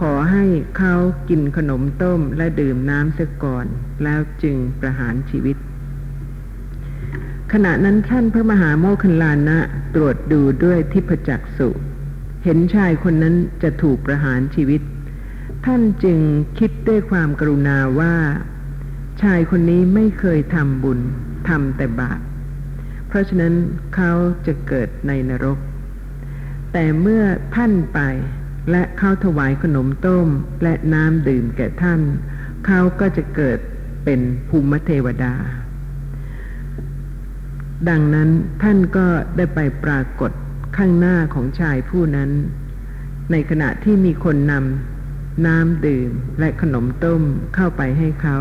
[0.00, 0.44] ขอให้
[0.78, 0.94] เขา
[1.28, 3.66] กินขนมต้มและดื่มน้ำเสียก่อน
[4.02, 5.56] แล้วจึงประหารชีวิต
[7.52, 9.58] ขณะนั้นท่านพระมหาโมคคัลลานะ
[9.94, 11.68] ตรวจดูด้วยทิพจักษุ
[12.44, 14.80] เห็นชายคนนั้นจะถูกประหารชีวิต
[15.66, 16.18] ท่านจึง
[16.58, 18.14] คิดด้วยความกรุณาว่า
[19.22, 21.00] ชายคนนี้ไม่เคยทำบุญ
[21.48, 22.20] ทำแต่บาป
[23.08, 23.54] เพราะฉะนั้น
[23.94, 24.12] เขา
[24.46, 25.58] จะเกิดในนรก
[26.72, 27.24] แต่เมื่อ
[27.56, 28.00] ท่านไป
[28.70, 30.28] และเข้าถวายขนมต้ม
[30.62, 32.00] และน้ำดื่มแก่ท่าน
[32.66, 33.58] เขาก็จะเกิด
[34.04, 35.34] เป็นภูมิเทวดา
[37.88, 38.30] ดังนั้น
[38.62, 40.30] ท่านก็ได้ไปปรากฏ
[40.76, 42.30] ข้างหน้าของชายผู้นั้น
[43.32, 47.22] ในขณะที่มีคนนำน้ำดื่มและขนมต้ม
[47.54, 48.38] เข้าไปให้เขา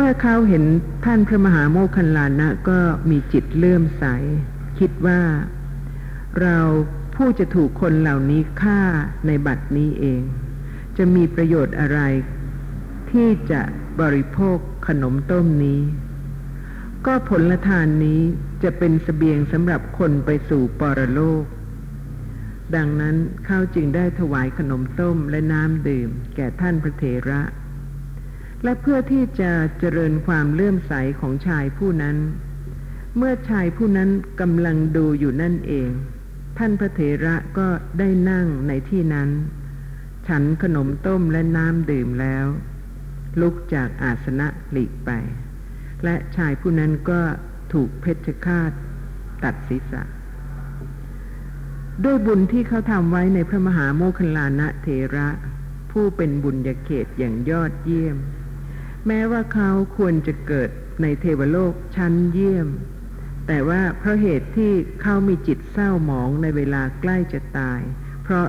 [0.00, 0.64] เมื่อเขาเห็น
[1.04, 2.80] ท่านพระมหาโมคคัลลานะก็
[3.10, 4.04] มีจิตเลื่อมใส
[4.78, 5.20] คิดว่า
[6.40, 6.58] เรา
[7.14, 8.80] ผู้จะถูกคนเหล่านี้ฆ่า
[9.26, 10.22] ในบัดนี้เอง
[10.96, 12.00] จะมีประโยชน์อะไร
[13.10, 13.62] ที่จะ
[14.00, 15.82] บริโภคขนมต้มนี้
[17.06, 18.20] ก็ผลทานนี้
[18.62, 21.44] จะเป็นสเสบียงสำหรับคนไปสู่ปรโลก
[22.74, 27.42] ดังนั้นเขาจึงได้ถวายขนมต้มและน้ำดื่ม แก่ท่านพระเถระ
[28.64, 32.16] และเพื่อที่จะเจริญความเลื่อมใสของชายผู้นั้น
[33.16, 35.90] เมื่อชายผู้นั้นกำลังดูอยู่นั่นเอง
[36.58, 39.30] ท่านพระเถระก็ได้นั่งในที่นั้น
[40.28, 42.46] ฉันขนมต้มและน้ำดื่มแล้ว
[43.40, 45.10] ลุกจากอาสนะหลีกไป
[46.04, 47.20] และชายผู้นั้นก็
[47.72, 48.72] ถูกเพชฌฆาต
[49.44, 50.02] ตัดศีรษะ
[52.04, 55.28] ด้วยบุญที่เขาทำไว้ในพระมหาโมคคลลานะเถระ
[55.90, 58.16] ผู้เป็นบุญญาเขตอย่างยอดเยี่ยม
[59.08, 60.70] แม้ว่าเขาควรจะเกิด
[61.02, 62.68] ในเทวโลกชั้นเยี่ยม
[63.46, 67.80] แต่ว่าเพราะเหตุที่เขามีจิตเศร้าหมองในเวลาใกล้จะตาย
[68.22, 68.46] เพราะ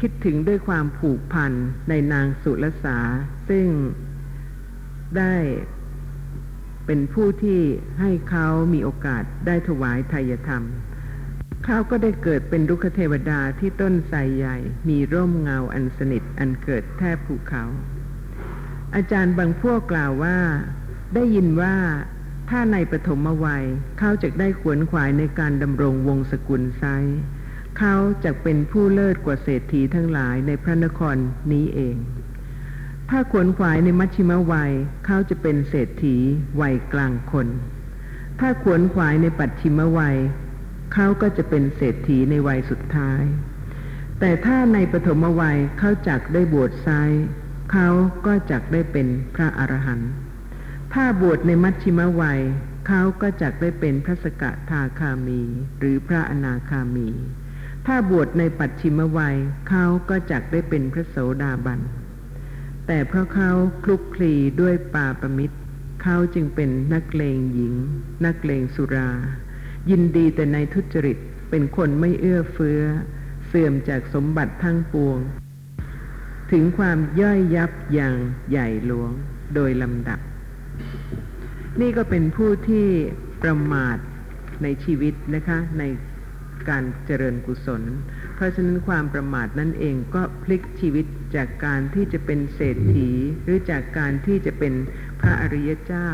[0.00, 1.52] คิดถึงด้วยความผูกพัน
[1.88, 2.98] ในนางสุรสา
[3.48, 3.66] ซึ่ง
[5.18, 5.34] ได้
[6.86, 7.60] เป็นผู้ที่
[8.00, 10.62] ให้เขามีโอกาสได้ถวายทายธรรม
[11.64, 14.56] เขาก็ได้เกิดเป็นรุกขเทวดาที่ต้นไทรใหญ่
[14.88, 17.64] มีร่มเงาอันสนิทอันเกิดแทบภูเขา
[18.94, 20.36] อาจารย์บางพวกกล่าวว่า
[21.14, 21.74] ได้ยินว่า
[22.50, 23.64] ถ้าในปฐมวัย
[23.98, 26.84] เขาจะได้ขวนขวายในการดำรงวงศกุลไซ
[27.78, 31.16] เขาจะเป็นผู้เลิศกว่าเศรษฐีทั้งหลายในพระนคร
[31.52, 31.96] นี้เอง
[33.10, 34.72] ถ้าขวนขวายในมัชชิมวัย
[35.06, 36.16] เขาจะเป็นเศรษฐี
[36.60, 37.48] วัยกลางคน
[38.40, 40.16] ถ้าขวนขวายในปัจฉิมวัย
[40.94, 43.22] เขาก็จะเป็นเศรษฐีในวัยสุดท้าย
[44.20, 46.88] แต่ถ้าในปฐมวัยเขาจักได้บวชไซ
[47.72, 47.88] เขา
[48.26, 50.10] ก็จักได้เป็นพระอรหันต์
[50.94, 52.40] ถ้าบวชในมัชชิมวัย
[52.88, 55.40] เขาก็จักได้เป็นพระสกทาคามี
[55.78, 57.08] หรือพระอนาคามี
[57.86, 59.36] ถ้าบวชในปัจฉิมวัย
[59.68, 61.80] เขาก็จักได้เป็นพระโสดาบัน
[62.86, 63.50] แต่เพราะเขา
[63.84, 65.56] คลุกคลีด้วยปาประมิตร
[66.02, 67.74] เขาจึงเป็นนักเลงหญิง
[68.24, 69.10] นักเลงสุรา
[69.90, 71.18] ยินดีแต่ในทุจริต
[71.50, 72.80] เป็นคนไม่เอื้อเฟื้อ
[73.46, 75.18] เสื่อมจากสมบัติทั้งปวง
[76.52, 78.16] ถึงความย่อยยับอย่าง
[78.50, 79.10] ใหญ่หลวง
[79.54, 80.20] โดยลำดับ
[81.80, 82.86] นี่ก็เป็นผู้ที่
[83.42, 83.98] ประมาท
[84.62, 85.84] ในชีวิตนะคะใน
[86.70, 87.82] การเจริญกุศล
[88.34, 93.10] เพราะฉะนั้นความประมาทนั่นเองก็พลิกชีวิตจากการที่จะเป็นเศรษฐี
[93.44, 94.74] หรือจากการที่จะเป็น
[95.20, 96.10] พระอริยเจ้า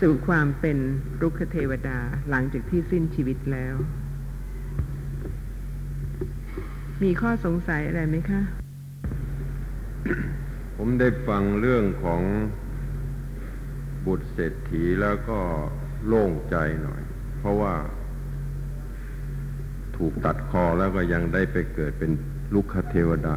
[0.00, 0.78] สู่ความเป็น
[1.20, 1.98] รุกขเทวดา
[2.30, 3.74] หลังจากที่สิ้นชีวิตแล้ว
[7.02, 8.40] มีข้อสงสัยอะไรไหมคะ
[10.76, 12.22] ผมได้ฟังเรื่องของ
[14.06, 15.38] บุตรเศรษฐีแล้วก็
[16.06, 17.02] โล่งใจหน่อย
[17.38, 17.74] เพราะว่า
[19.96, 22.10] ถูกตัดคอแล้วก็ยังได้ไปเกิดเป็น
[22.54, 23.36] ลุกขเทวดา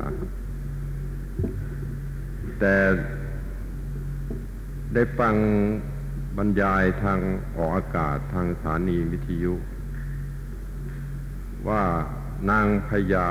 [2.60, 2.76] แต่
[4.94, 5.36] ได้ฟัง
[6.38, 7.20] บรรยายทาง
[7.58, 9.54] ออกอากาศทางสถานีวิทยุ
[11.68, 11.84] ว่า
[12.50, 13.28] นางพญา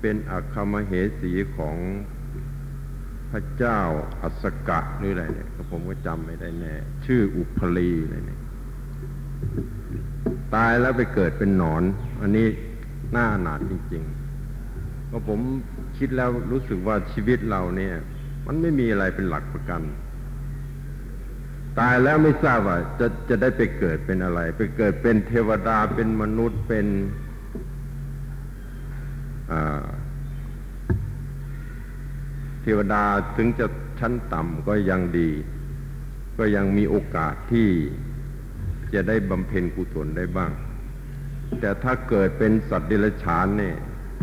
[0.00, 1.76] เป็นอัคมเหสีของ
[3.30, 3.80] พระเจ้า
[4.22, 6.74] อัสกะหรืออะไรเนี่ยก็ผมก็จำไม่ได้แน่
[7.06, 8.40] ชื่ออุพลีอะไรเนี่ย
[10.54, 11.82] ตายแล้วไปเกิดเป็นหนอน
[12.20, 12.46] อันนี้
[13.16, 14.02] น่าหนาจริง
[14.56, 15.40] ๆ ก็ผม
[15.98, 17.94] คิดแล้วรู้สึกว่าชีวิตเราเนี่ย
[18.46, 19.82] มันไม่มีอะไรเป็นหลักประกัน
[21.78, 26.86] ตายแล้วไม่ทราบว่าจะจะได้ไปเกิดเป็นอะไร ไปเกิดเป็นเทวดาเป็นมนุษย์เป็น
[32.62, 33.04] เทวดา
[33.36, 33.66] ถึงจะ
[34.00, 35.30] ชั้นต่ำก็ยังดี
[36.38, 37.68] ก็ยังมีโอกาสที่
[38.94, 40.52] จะได้บำเพ็ญกุศลได้บ้าง
[41.60, 43.76] แต่ถ้าเกิดเป็นสัตว์เดรัจฉานเนี่ย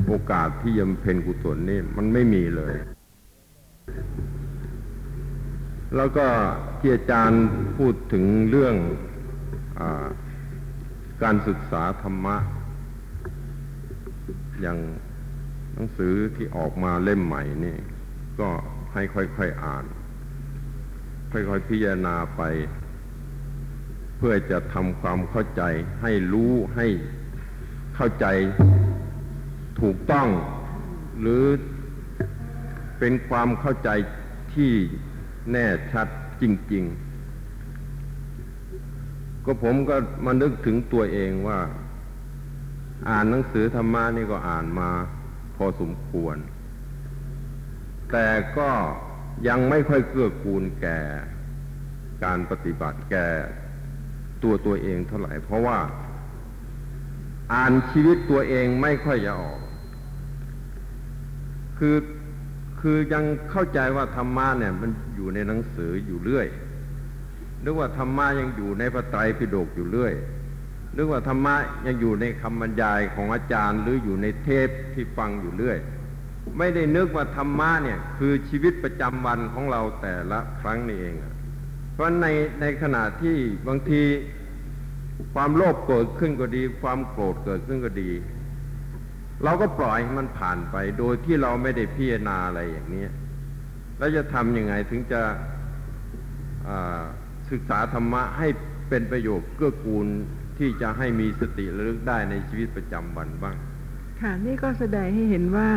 [0.08, 2.76] โอกาสที่จะบำเพ็ญกุศลนี่มันไม่มีเลย
[5.96, 6.28] แล้วก็
[6.80, 7.46] ที่อาจารย์
[7.78, 8.76] พูดถึงเรื่อง
[9.80, 9.82] อ
[11.24, 12.36] การศึกษาธรรมะ
[14.62, 14.78] อย่าง
[15.76, 17.78] หนังสือที่ออกมาเล่มใหม่นี่
[18.40, 18.50] ก็
[18.94, 19.86] ให้ค่อยๆอ่าน
[21.32, 22.42] ค่อยๆพิจารณาไป
[24.18, 25.64] เพื่อจะทำความเข้าใจ
[26.02, 26.88] ให้รู้ให้
[27.96, 28.26] เข้าใจ
[29.82, 30.28] ถูกต้อง
[31.20, 31.44] หรือ
[33.00, 33.90] เป็นความเข้าใจ
[34.54, 34.74] ที่
[35.52, 36.08] แน่ชัด
[36.42, 36.84] จริง
[38.60, 39.96] ๆ ก็ผมก็
[40.26, 41.60] มานึกถึงตัวเองว่า
[43.10, 44.90] อ่านหนังสือธรรมะนี่ก็อ่านมา
[45.56, 46.38] พอสมควร
[48.12, 48.70] แต่ก็
[49.48, 51.00] ยังไม่ค่อยเกื้อกูลแก่
[52.24, 53.28] การปฏิบัติแก่
[54.44, 55.80] ตัวตัวเองเท่าไหร่ เพราะว่า
[57.54, 59.60] อ่านชีวิตตัวเองไม่ค่อยจะออก
[61.78, 61.98] คือ
[62.80, 66.48] คือยังเข้าใจว่าธรรมะเนี่ยมันอยู่ในหนังสืออยู่เรื่อย
[67.64, 70.14] นึกว่าธรรมะยังอยู่ในพระไตรปิฎกอยู่เรื่อย
[70.96, 75.78] นึกว่าธรรมะยังอยู่ในคำบรรยายของอาจารย์หรืออยู่ในเทปที่ฟังอยู่เรื่อย
[76.58, 81.16] ไม่ได้นึกว่าธรรมะเนี่ยคือชีวิตประจำวันของเราแต่ละครั้งนี่เอง
[81.94, 82.28] เพราะใน
[82.62, 83.36] ในขณะที่
[83.68, 84.02] บางที
[85.34, 88.12] ความโลภเกิดขึ้นก็ดี ความโกรธเกิดขึ้นก็ดี
[89.44, 93.06] เราก็ปล่อยให้มันผ่านไปโดยที่เราไม่ได้พิจารณาอะไรอย่างนี้
[93.98, 95.22] แล้วจะทำยังไงถึงจะ
[97.50, 98.48] ศึกษาธรรมะให้
[98.90, 100.08] เป็นประโยชน์เกื้อกูล
[100.60, 103.56] ที่จะให้มีสติระลึกได้ในชีวิตประจำวันบ้าง
[104.22, 105.70] ค่ะนี่ก็แสดงให้เห็นว่า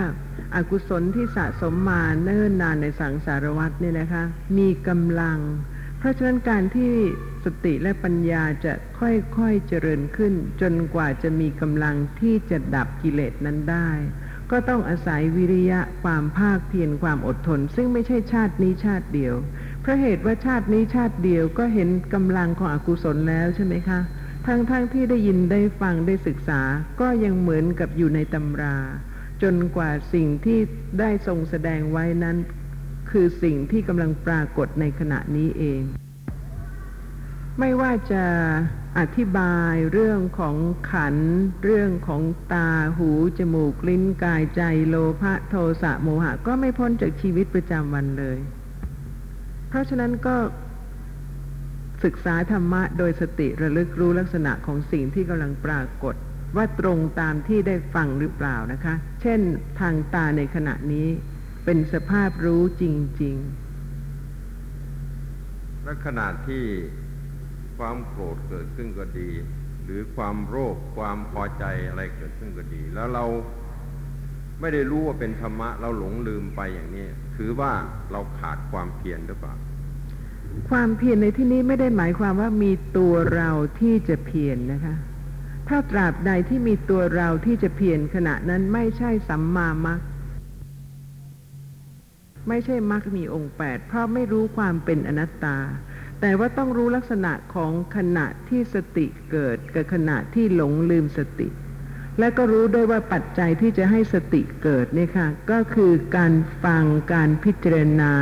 [0.55, 4.25] อากุศลที่สะสมมาเนิ่นนานในสังสารวัฏเนี่ยนะคะ
[4.59, 5.39] มีกำลัง
[5.99, 6.93] เพราะฉะนั้นการที่
[7.45, 13.91] สติและปัญญาจะค่อยๆเจริญขึ้น จนกว่าจะมีกำลังที่จะดับกิเลสนั้นได้
[14.51, 19.35] ก็ต้องอาศัยวิริยะความภาคเพียรความอดทน ซึ่งไม่ใช่ชาตินี้ชาติเดียว
[19.81, 24.01] เพราะเหตุว่าชาตินี้ชาติเดียวก็เห็นกำลังของอกุศลแล้วใช่ไหมคะ
[24.49, 26.61] ทั้งๆทที่ได้ยินได้ฟังได้ศึกษา
[27.01, 28.77] ก็ยังเหมือนกับอยู่ในตำรา
[29.43, 30.59] จนกว่าสิ่งที่
[31.01, 32.37] ได้ทรงแสดงไว้นั้น
[33.11, 35.83] คือสิ่งที่กำลังปรากฏในขณะนี้เอง
[37.59, 38.25] ไม่ว่าจะ
[38.99, 40.57] อธิบายเรื่องของ
[40.91, 41.17] ขัน
[41.65, 42.23] เรื่องของ
[42.53, 42.69] ตา
[42.99, 48.39] หู จมูก ลิ้นกายใจโลภะโทสะโมหะ ก็ไม่พ้นจากชีวิตประจำวันเลย
[49.69, 50.37] เพราะฉะนั้นก็
[52.05, 56.15] ศึกษาธรรมะโดยสติระลึกรู้ลักษณะของสิ่งที่กำลังปรากฏ
[56.57, 59.41] ว่าตรงตามที่ได้ฟังหรือเปล่านะคะ เช่น
[59.81, 61.09] ทางตาในขณะนี้
[61.65, 62.85] เป็นสภาพรู้จ
[63.23, 63.37] ริง
[65.01, 66.65] ๆ และขณะที่
[67.79, 69.31] ความโกรธเกิดขึ้นก็ดี
[69.85, 73.25] หรือความโรคความพอใจอะไรเกิดขึ้นก็ดี แล้วเรา
[74.61, 77.73] ไม่ได้รู้ว่าเป็นธรรมะ เราหลงลืมไปอย่างนี้ ถือว่า
[78.13, 79.55] เราขาดความเพียรหรือเปล่า
[80.71, 84.95] ความเพียรในที่นี้ไม่ได้หมายความว่ามีตัวเราที่จะเพียรนนะคะ
[85.69, 90.01] ถ้าตราบใดที่มีตัวเราที่จะเพียรขณะนั้นไม่ใช่สัมมามัค
[92.49, 95.57] ไม่ใช่มรรคมีองค์แปดเพราะไม่รู้ความเป็นอนัตตา
[96.21, 101.49] แต่ว่าต้องรู้ลักษณะของขณะที่สติเกิดกับขณะที่หลงลืมสติ
[102.19, 106.33] และก็รู้ด้วยว่าปัจจัยที่จะให้สติเกิดเนี่ยค่ะก็คือการ
[106.65, 108.13] ฟังการพิจารณา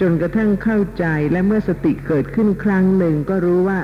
[0.00, 3.78] จนกระทั่งเข้าใจและเมื่อสติเกิดขึ้นครั้งหนึ่งก็รู้ว่า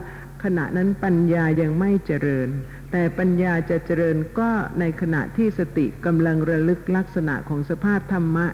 [0.45, 2.49] ขณะนั้นปัญญายังไม่เจริญ
[2.93, 4.51] แต่ปัญญาจะเจริญก็
[4.81, 8.47] ในขณะที่สติกำลังระลึกลักษณะของสภาพธรรมะ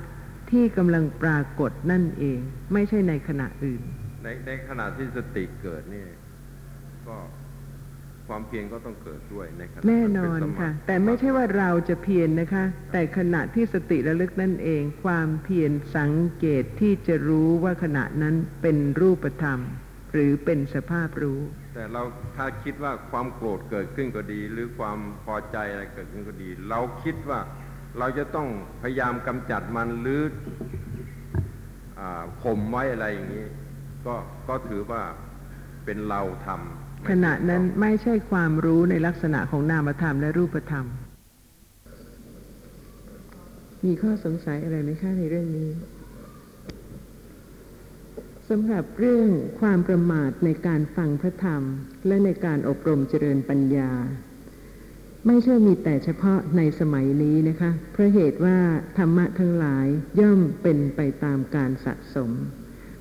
[0.51, 2.41] ที่กำลังปรากฏนั่นเอง
[2.73, 3.83] ไม่ใช่ในขณะอื่น
[4.23, 6.07] ในในขณะที่สติเกิดนี่
[7.07, 7.17] ก็
[8.31, 19.59] ความเพียรก็ต้องเกิดด้วยในขณะแน่นอนเป็สมาค่ะ แต่ไม่ใช่ว่าเราจะเพียรนะคะ แต่ขณะที่สติระลึกนั่นเอง ความเพียรสังเกตที่จะรู้ว่าขณะนั้นเป็นรูปธรรม
[20.13, 21.41] หรือเป็นสภาพรู้
[21.75, 22.03] แต่เรา
[22.37, 27.41] ถ้าคิดว่าความโกรธเกิดขึ้นก็ดี หรือความพอใจอะไรเกิดขึ้นก็ดี เราคิดว่า
[27.99, 28.49] เราจะต้อง
[28.83, 30.23] พยายามกำจัดมันหรือ
[31.99, 33.47] อาข่มไว้อะไรอย่างนี้
[34.07, 34.15] ก็
[34.49, 35.03] ก็ถือว่า
[35.85, 40.87] เป็นเราทำไม่ ขณะนั้นไม่ใช่ความรู้ในลักษณะของนามธรรมและรูปธรรม
[43.85, 45.71] มีข้อสงสัยอะไรไหมคะในเรื่องนี้
[48.49, 49.29] สำหรับเรื่อง
[49.61, 51.63] ความประมาทในการฟังพระธรรม
[52.07, 53.91] และในการอบรมเจริญปัญญา
[55.27, 58.59] ไม่ใช่มีแต่เฉพาะในสมัยนี้นะคะ เพราะเหตุว่า
[58.99, 59.87] ธรรมะทั้งหลาย
[60.21, 62.31] ย่อมเป็นไปตามการสะสม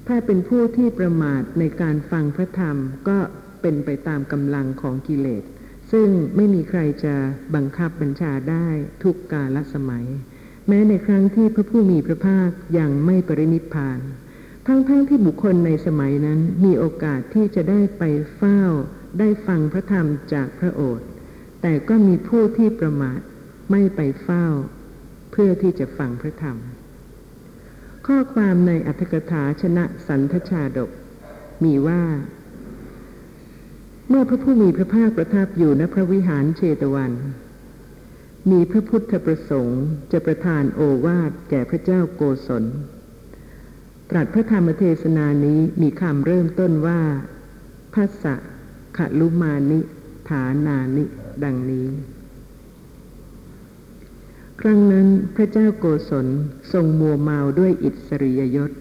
[0.07, 2.77] ถ้าเป็นผู้ที่ประมาทในการฟังพระธรรม
[3.09, 3.17] ก็
[3.61, 5.43] เป็นไปตามกำลังของกิเลส
[5.91, 7.15] ซึ่งไม่มีใครจะ
[7.55, 8.67] บังคับบัญชาได้
[9.03, 10.05] ทุกกาลสมัย
[10.67, 13.99] แม้ในครั้งที่พระผู้มีพระภาคยังไม่ปรินิพพาน
[14.67, 18.03] ทั้งๆทที่บุคคลในสมัยนั้นมีโอกาสที่จะได้ไป
[18.35, 18.61] เฝ้า
[19.19, 21.07] ได้ฟังพระธรรมจากพระโอษฐ์
[21.61, 23.19] แต่ก็มีผู้ที่ประมาท
[23.71, 24.45] ไม่ไปเฝ้า
[25.31, 26.57] เพื่อที่จะฟังพระธรรม
[28.07, 30.91] ข้อความในอัตถกถาชนะสันทชาดก
[31.63, 32.01] มีว่า
[34.11, 37.11] เมื่อพระผู้มีพระภาคประทับอยู่ณพระวิหารเชตวัน
[38.51, 39.81] มีพระพุทธประสงค์
[40.11, 42.63] จะประทานโอวาทแก่พระเจ้าโกศล
[44.09, 47.01] ตรัสพระธรรมเทศนานี้มีคำเริ่มต้นว่า
[47.93, 48.35] พัสสะ
[48.97, 49.79] ขลุมานิ
[50.29, 51.03] ฐานานิ
[51.43, 51.87] ดังนี้
[54.61, 56.27] ครั้งนั้นพระเจ้าโกศล
[56.73, 58.71] ทรงมัวเมาด้วยอิสริยยศ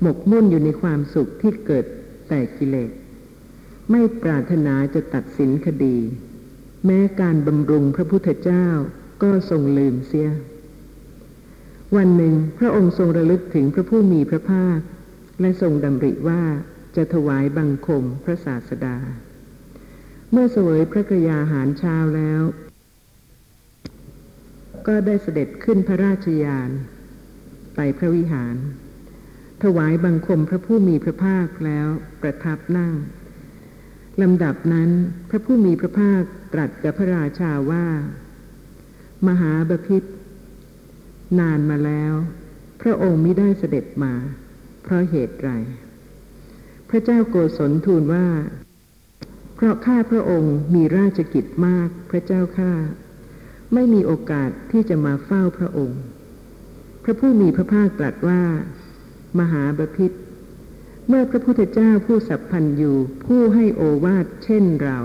[0.00, 1.84] หมกมุ่นอยู่ในความสุขที่เกิด
[2.28, 2.90] แต่กิเลส
[3.90, 5.96] ไม่ปรารถนาจะตัดสินคดี
[6.86, 8.66] แม้การบำรุงพระพุทธเจ้า
[9.22, 10.30] ก็ทรงลืมเสีย
[11.96, 14.78] วันหนึ่งพระองค์ทรงระลึกถึงพระผู้มีพระภาค
[15.40, 16.42] และทรงดำริว่า
[16.96, 18.96] จะถวายบังคมพระศาสดา
[20.30, 22.42] เมื่อเสวยพระกยาหารเช้าแล้ว
[24.86, 26.70] ก็ได้เสด็จขึ้นพระราชยาน
[27.74, 28.56] ไปพระวิหาร
[29.62, 31.86] ถวายบังคมพระผู้มีพระภาคแล้ว
[32.22, 32.94] ประทับนั่ง
[34.22, 34.90] ลำดับนั้น
[35.28, 37.86] พระผู้มีพระภาคตรัสกับพระราชาว่า
[39.26, 40.02] มหาบพิษ
[41.40, 42.12] นานมาแล้ว
[42.82, 44.14] พระองค์ไม่ได้เสด็จมา
[44.82, 45.50] เพราะเหตุไร
[46.90, 48.26] พระเจ้าโกศลทูลว่า
[49.54, 52.72] เพราะข้าพระองค์มีราชกิจมากพระเจ้าข้า
[53.74, 56.00] ไม่มีโอกาสที่จะมาเฝ้าพระองค์
[57.04, 58.40] พระผู้มีพระภาคตรัสว่า
[59.38, 60.12] มหาบพิษ
[61.10, 62.96] เมื่อพระพุทธเจ้าผู้สัพพันอยู่
[63.26, 64.98] ผู้ให้โอวาทเช่นเรา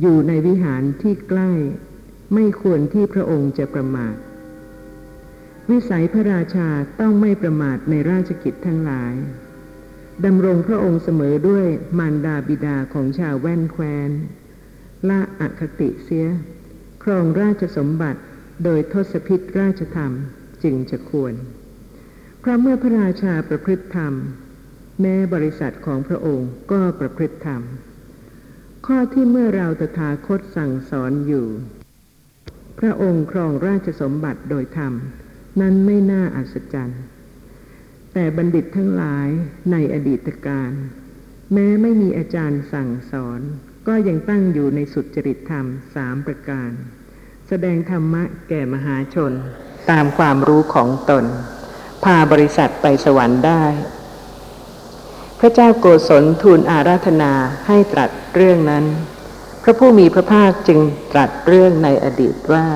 [0.00, 1.50] อยู่ในวิหารที่ใกล้
[2.34, 4.14] ไม่ควรที่พระองค์จะประมาท
[5.70, 6.68] วิสัยพระราชา
[7.00, 9.14] ต้องไม่ประมาทในราชกิจทั้งหลาย
[10.24, 11.66] ดำรงพระองค์เสมอด้วย
[11.98, 14.10] มารดาบิดาของชาวแว่นแควน
[15.08, 16.26] ละอคติเสีย
[17.02, 18.20] ครองราชสมบัติ
[18.64, 20.12] โดยทศพิษราชธรรม
[20.62, 21.34] จึงจะควร
[22.40, 24.14] เพราะเมื่อพระราชาประพฤติธรรม
[25.00, 27.62] แม้บริษัทของพระองค์ก็ประพฤติธรรม
[28.86, 31.46] ข้อที่เมื่อเราตถาคตสั่งสอนอยู่
[32.78, 34.92] พระองค์ครองราชสมบัติโดยธรรม
[35.60, 37.00] นั้นไม่น่าอัศจรรย์
[38.12, 39.28] แต่บัณฑิตทั้งหลาย
[39.72, 40.72] ในอดีตการ
[41.52, 43.40] แม้ไม่มีอาจารย์สั่งสอน
[43.88, 46.70] ก็ยังตั้งอยู่ในสุจริตธรรมสามประการ
[47.48, 49.32] แสดงธรรมะแก่มหาชน
[49.90, 51.24] ตามความรู้ของตน
[52.04, 53.64] พาบริษัทไปสวรรค์ได้
[55.40, 57.32] พระเจ้าโกศลทูลอาราธนา
[57.66, 58.84] ให้ตรัสเรื่องนั้น
[59.62, 60.80] พระผู้มีพระภาคจึง
[61.12, 62.66] ตรัสเรื่องในอดีตว่า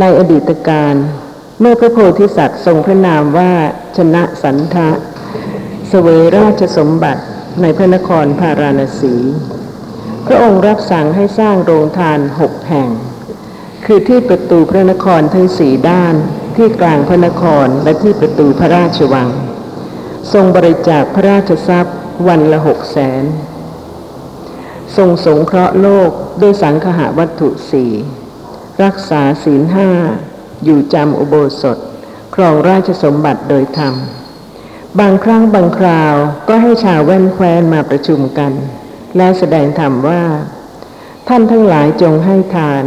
[0.00, 0.94] ในอดีตการ
[1.60, 3.52] เมื่อพระโพธิสัตว์ทรงพระนามว่า
[3.96, 4.90] ชนะสันทะ
[5.88, 7.22] เสวยราชสมบัติ
[7.62, 9.14] ในพระนครพาราณสี
[10.26, 12.88] พระองค์รับสั่งให้สร้างโรงทานหกแห่ง
[13.84, 16.14] คือที่ประตูพระนครทั้งสี่ด้าน
[16.56, 19.28] ที่กลางพระนครและที่ประตูพระราชวัง
[20.32, 21.96] ทรงบริจาคพระราชทรัพย์
[22.28, 23.24] วันละหกแสน
[24.96, 26.10] ทรงสงเคราะห์โลก
[26.40, 27.92] ด้วยสังคหวัตถุสี่
[28.82, 29.90] รักษาศีลห้า
[30.64, 31.78] อยู่จำอุโบสถ
[32.34, 33.94] ครองราชสมบัติโดยธรรม
[35.00, 36.14] บางครั้งบางคราว
[36.48, 38.52] ก็ให้ชาวแว่นแควนมาประชุมกัน
[39.16, 40.24] แล้วแสดงธรรมว่า
[41.28, 42.84] ท่านทั้งหลายจงให้ทาน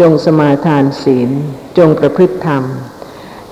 [0.00, 1.30] จงสมาทานศีล
[1.78, 2.62] จงประพฤติธรรม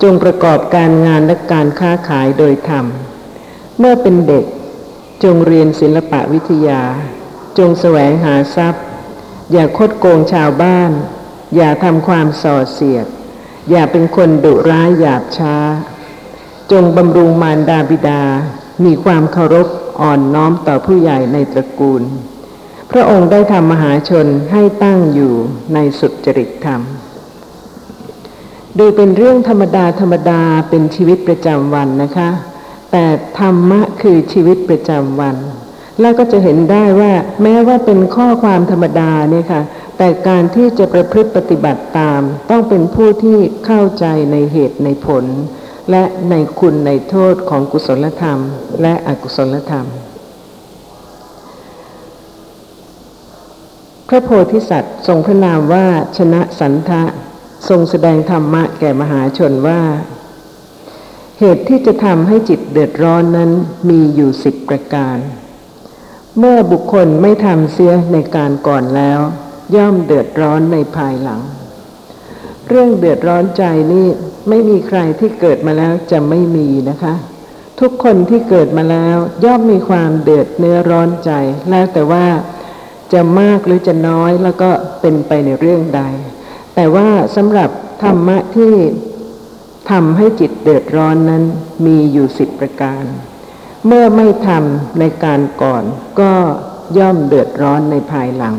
[0.03, 2.87] จงประกอบการงานและการค้าขายโดยธรรม
[3.83, 4.45] เมื่อเป็นเด็ก
[5.25, 6.83] จงเรียนศิลปะวิทยา
[7.59, 8.85] จงแสวงหาทรัพย์
[9.53, 10.91] อย่าคดโกงชาวบ้าน
[11.57, 13.07] อย่าทำความส่อเสียด
[13.71, 15.57] อย่าเป็นคนดุร้ายหยาบช้า
[16.73, 18.23] จงบำรุงมารดาบิดา
[18.85, 19.67] มีความเคารพ
[20.01, 22.03] อ่อนน้อมต่อผู้ใหญ่ในตระกูล
[22.91, 25.35] พระองค์ได้ทำมหาชนให้ตั้งอยู่
[25.75, 26.81] ในสุดจริตธรรม
[28.79, 32.31] ดูเป็นเรื่องธรรมดาธรรมดาเป็นชีวิตประจำวันนะคะ
[32.93, 33.07] แต่
[33.39, 35.37] ธรรมะคือชีวิตประจำวัน
[36.01, 37.13] แล้วก็จะเห็นได้ว่า
[37.43, 39.63] แม้ว่าเป็นข้อความธรรมดาเนี่ยค่ะ
[39.99, 42.21] แต่การที่จะประพฤติปฏิบัติตาม
[42.51, 45.25] ต้องเป็นผู้ที่เข้าใจในเหตุในผล
[45.91, 48.39] และในคุณในโทษของกุศลธรรม
[48.83, 49.87] และอกุศลธรรม
[54.09, 55.87] พระโพธิสัตว์ทรงพระนามว่า
[56.17, 57.03] ชนะสันทะ
[57.69, 59.81] ทรงแสดงธรรมะแก่มหาชนว่า
[61.43, 63.51] เหตุที่จะทำให้จิตเดือดร้อนนั้น
[63.89, 65.19] มีอยู่สิบประการ
[66.39, 69.21] เมื่อบุคคลไม่ทำเสียในการก่อนแล้ว
[69.77, 71.41] ย่อมเดือดร้อนในภายหลัง
[72.69, 74.07] เรื่องเดือดร้อนใจนี่
[74.49, 77.15] ไม่มีใครที่เกิดมาแล้วจะไม่มีนะคะ
[77.81, 81.33] ทุกคนที่เกิดมาแล้วย่อมมีความเดือดเนื้อร้อนใจ
[81.71, 82.27] แล้วแต่ว่า
[83.13, 84.71] จะมากหรือจะน้อยแล้วก็
[85.01, 86.03] เป็นไปในเรื่องใด
[86.75, 87.71] แต่ว่าสำหรับ
[88.03, 88.75] ธรรมะที่
[89.91, 91.45] ทำให้จิตเดือดร้อนนั้น
[91.87, 93.05] มีอยู่สิบประการ
[93.87, 95.85] เมื่อไม่ทำในการก่อน
[96.21, 96.33] ก็
[96.99, 98.57] ย่อมเดือดร้อนในภายหลัง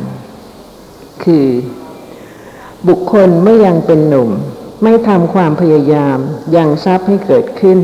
[1.24, 1.48] คือ
[2.88, 4.30] บุคคลเมื่อยังเป็นหนุ่ม
[4.84, 6.18] ไม่ทำความพยายาม
[6.56, 7.80] ยังทรัพย์ให้เกิดขึ้น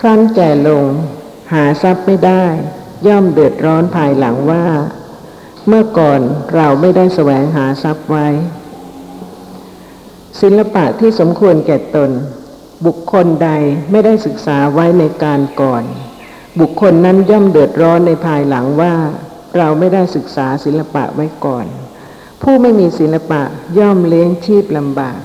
[0.00, 0.84] ครั้นแก่ลง
[1.52, 2.44] หาทรัพย์ไม่ได้
[3.06, 4.66] ย่อมเดือดร้อนภายหลังว่า
[5.66, 6.20] เมื่อก่อน
[6.54, 8.26] เราไม่ได้แสวงหาทรัพย์ไว้
[10.40, 12.10] ศิลปะที่สมควรแก่ตน
[12.86, 13.50] บุคคลใด
[13.90, 15.84] ไม่ได้ศึกษาไว้ในการก่อน
[16.60, 18.94] บุคคลนั้นย่อมเดือดร้อนในภายหลังว่า
[19.58, 21.66] เราไม่ได้ศึกษาศิลปะไว้ก่อน
[22.42, 23.42] ผู้ไม่มีศิลปะ
[23.78, 25.18] ย่อมเลี้ยงชีพลำบาก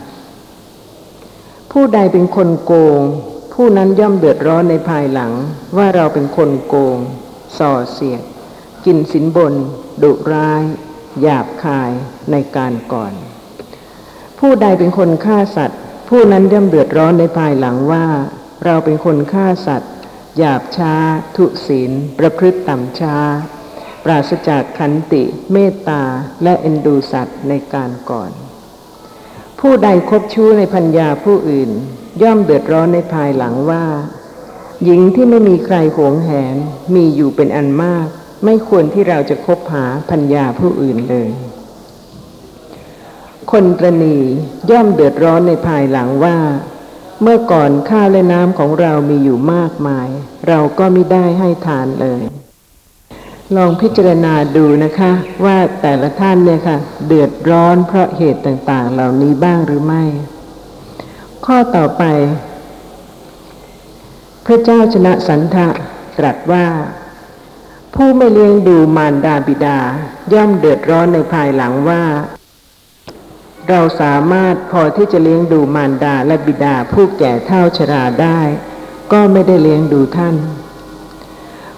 [1.71, 3.01] ผู้ใดเป็นคนโกง
[3.53, 5.31] ผู้นั้นย่อมเดือดร้อนในภายหลัง
[5.77, 6.97] ว่าเราเป็นคนโกง
[7.57, 8.23] ส่อเสียด
[8.85, 9.53] กินสินบน
[10.03, 10.63] ดุร้าย
[11.21, 11.91] หยาบคาย
[12.31, 13.13] ในการก่อน
[14.45, 15.79] ผู้ใดเป็นคนฆ่าสัตว์
[16.09, 18.05] ผู้นั้นย่อมเดือดร้อนในภายหลังว่า
[18.65, 19.91] เราเป็นคนฆ่าสัตว์
[20.37, 20.93] หยาบช้า
[21.35, 23.17] ทุศีล ประพฤติต่ำช้า
[24.03, 26.03] ปราศจากขันติ เมตตา
[26.43, 28.31] และเอ็นดูสัตว์ในการก่อน
[29.59, 31.71] ผู้ใดคบชู้ในพัญญาผู้อื่น
[32.21, 33.85] ย่อมเดือดร้อนในภายหลังว่า
[34.83, 36.55] หญิงที่ไม่มีใครหวงแหน
[36.95, 38.07] มีอยู่เป็นอันมาก
[38.45, 41.31] ไม่ควรที่เราจะคบหาพัญญาผู้อื่นเลย
[43.57, 44.17] คนตรณี
[44.71, 46.37] ย่อมเดือดร้อนในภายหลังว่า
[47.21, 50.07] เมื่อก่อนข้าวและน้ำของเรามีอยู่มากมาย
[50.47, 52.23] เราก็ไม่ได้ให้ทานเลย
[53.55, 55.11] ลองพิจารณาดูนะคะ
[55.45, 56.77] ว่าแต่ละท่านเนี่ยค่ะ
[57.07, 60.03] เดือดร้อนเพราะเหตุต่างๆ เหล่านี้บ้างหรือไม่
[61.45, 62.03] ข้อต่อไป
[64.45, 65.67] พระเจ้าชนะสันทะ
[66.17, 66.65] ตรัสว่า
[67.95, 69.79] ผู้ไม่เลี้ยงดูมารดาบิดา
[70.33, 72.03] ย่อมเดือดร้อนในภายหลังว่า
[73.69, 78.39] เราสามารถพอที่จะเลี้ยงดูมารดาและบิดาผู้แก่เท่าชราได้
[79.11, 80.35] ก็ไม่ได้เลี้ยงดูท่าน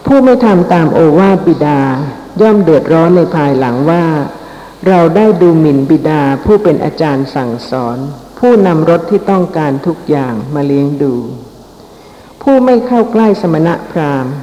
[0.06, 1.80] ผู้ไม่ทำตามโอวาทบิดา
[2.42, 4.06] ย่อมเดือดร้อนในภายหลังว่า
[4.88, 7.98] เราได้ดูหมิ่นบิดาผู้เป็นอาจารย์สั่งสอน
[8.40, 11.14] ผู้นำรถที่ต้องการทุกอย่างมาเลี้ยงดู
[12.42, 14.34] ผู้ไม่เข้าใกล้สมณะพราหมณ์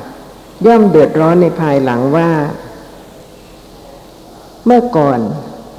[0.66, 2.30] ย่อมเดือดร้อนในภายหลังว่า
[4.66, 5.20] เมื่อก่อน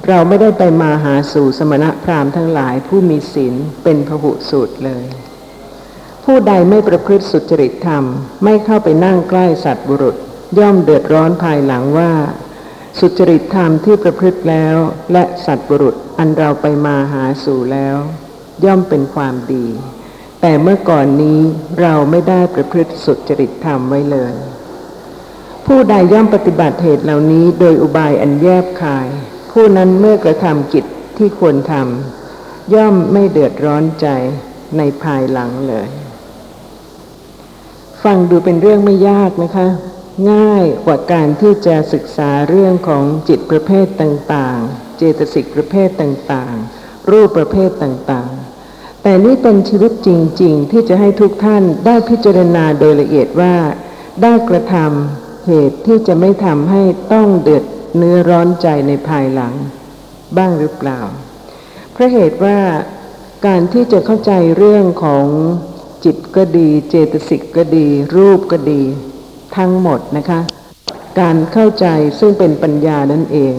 [0.08, 5.04] เราไม่ได้ไปมาหาสู่สมณะพราหมณ์ทั้งหลายผู้มีศีลเป็นพหุสูตรเลย
[6.24, 8.04] ผู้ใดไม่ประพฤติสุจริตธรรม
[8.44, 10.16] ไม่เข้าไปนั่งใกล้สัตว์บุรุษ
[10.58, 12.12] ย่อมเดือดร้อนภายหลังว่า
[12.98, 14.76] สุจริตธรรมที่ประพฤติแล้ว
[15.12, 17.96] และสัตว์บุรุษอันเราไปมาหาสู่แล้ว
[18.64, 19.66] ย่อมเป็นความดี
[20.40, 21.40] แต่เมื่อก่อนนี้
[21.80, 24.34] เราไม่ได้ประพฤติสุจริตธรรมไว้เลย
[25.66, 29.08] ผู้ใดย่อมปฏิบัติเหตุเหล่านี้โดยอุบายอันแยบคาย
[29.56, 30.84] ผู้นั้นเมื่อกระทำกิจ
[31.18, 34.06] ที่ควรทำย่อมไม่เดือดร้อนใจ
[34.76, 35.88] ในภายหลังเลย
[38.02, 39.68] ฟังดูเป็นเรื่องไม่ยากนะคะ
[40.32, 50.08] ง่ายกว่าการที่จะศึกษาเรื่องของจิตประเภทต่างๆ เจตสิกประเภทต่างๆ รูปประเภทต่างๆ แต่นี่เป็นชีวิตจ
[50.42, 53.56] ริง ๆ ที่จะให้ทุกท่านได้พิจารณาโดยละเอียดว่า
[54.22, 56.82] ได้กระทำเหตุที่จะไม่ทำให้
[57.12, 57.64] ต้องเดือด
[57.96, 59.54] เนื้อร้อนใจในภายหลัง
[60.36, 61.00] บ้างหรือเปล่า
[61.92, 62.58] เพราะเหตุว่า
[63.46, 65.26] การที่จะเข้าใจเรื่องของ
[66.04, 67.86] จิตก็ดี เจตสิกก็ดี
[68.16, 68.82] รูปก็ดี
[69.56, 70.40] ทั้งหมดนะคะ
[71.20, 71.86] การเข้าใจ
[72.18, 73.54] ซึ่งเป็นปัญญานั่นเอง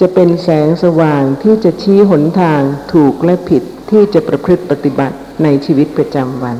[0.00, 2.60] จะเป็นแสงสว่างที่จะชี้หนทาง
[2.92, 6.56] ถูกและผิดที่จะประพฤติปฏิบัติในชีวิตประจำวัน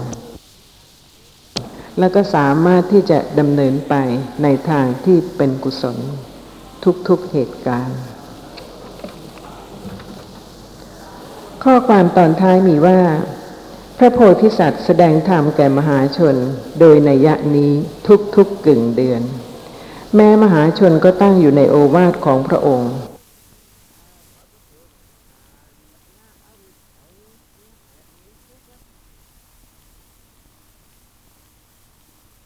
[1.99, 3.95] แล้วก็สามารถที่จะดำเนินไป
[4.43, 5.97] ในทางที่เป็นกุศล
[7.09, 8.01] ทุกๆเหตุการณ์
[11.65, 13.01] ข้อความตอนท้ายมีว่า
[13.99, 16.37] พระโพธิสัตว์แสดงธรรมแก่มหาชน
[16.81, 17.73] โดยในยะนี้
[18.07, 19.23] ทุกๆกกึ่งเดือน
[20.15, 22.93] แม้มหาชนก็ตั้งอยู่ในโอวาทของพระองค์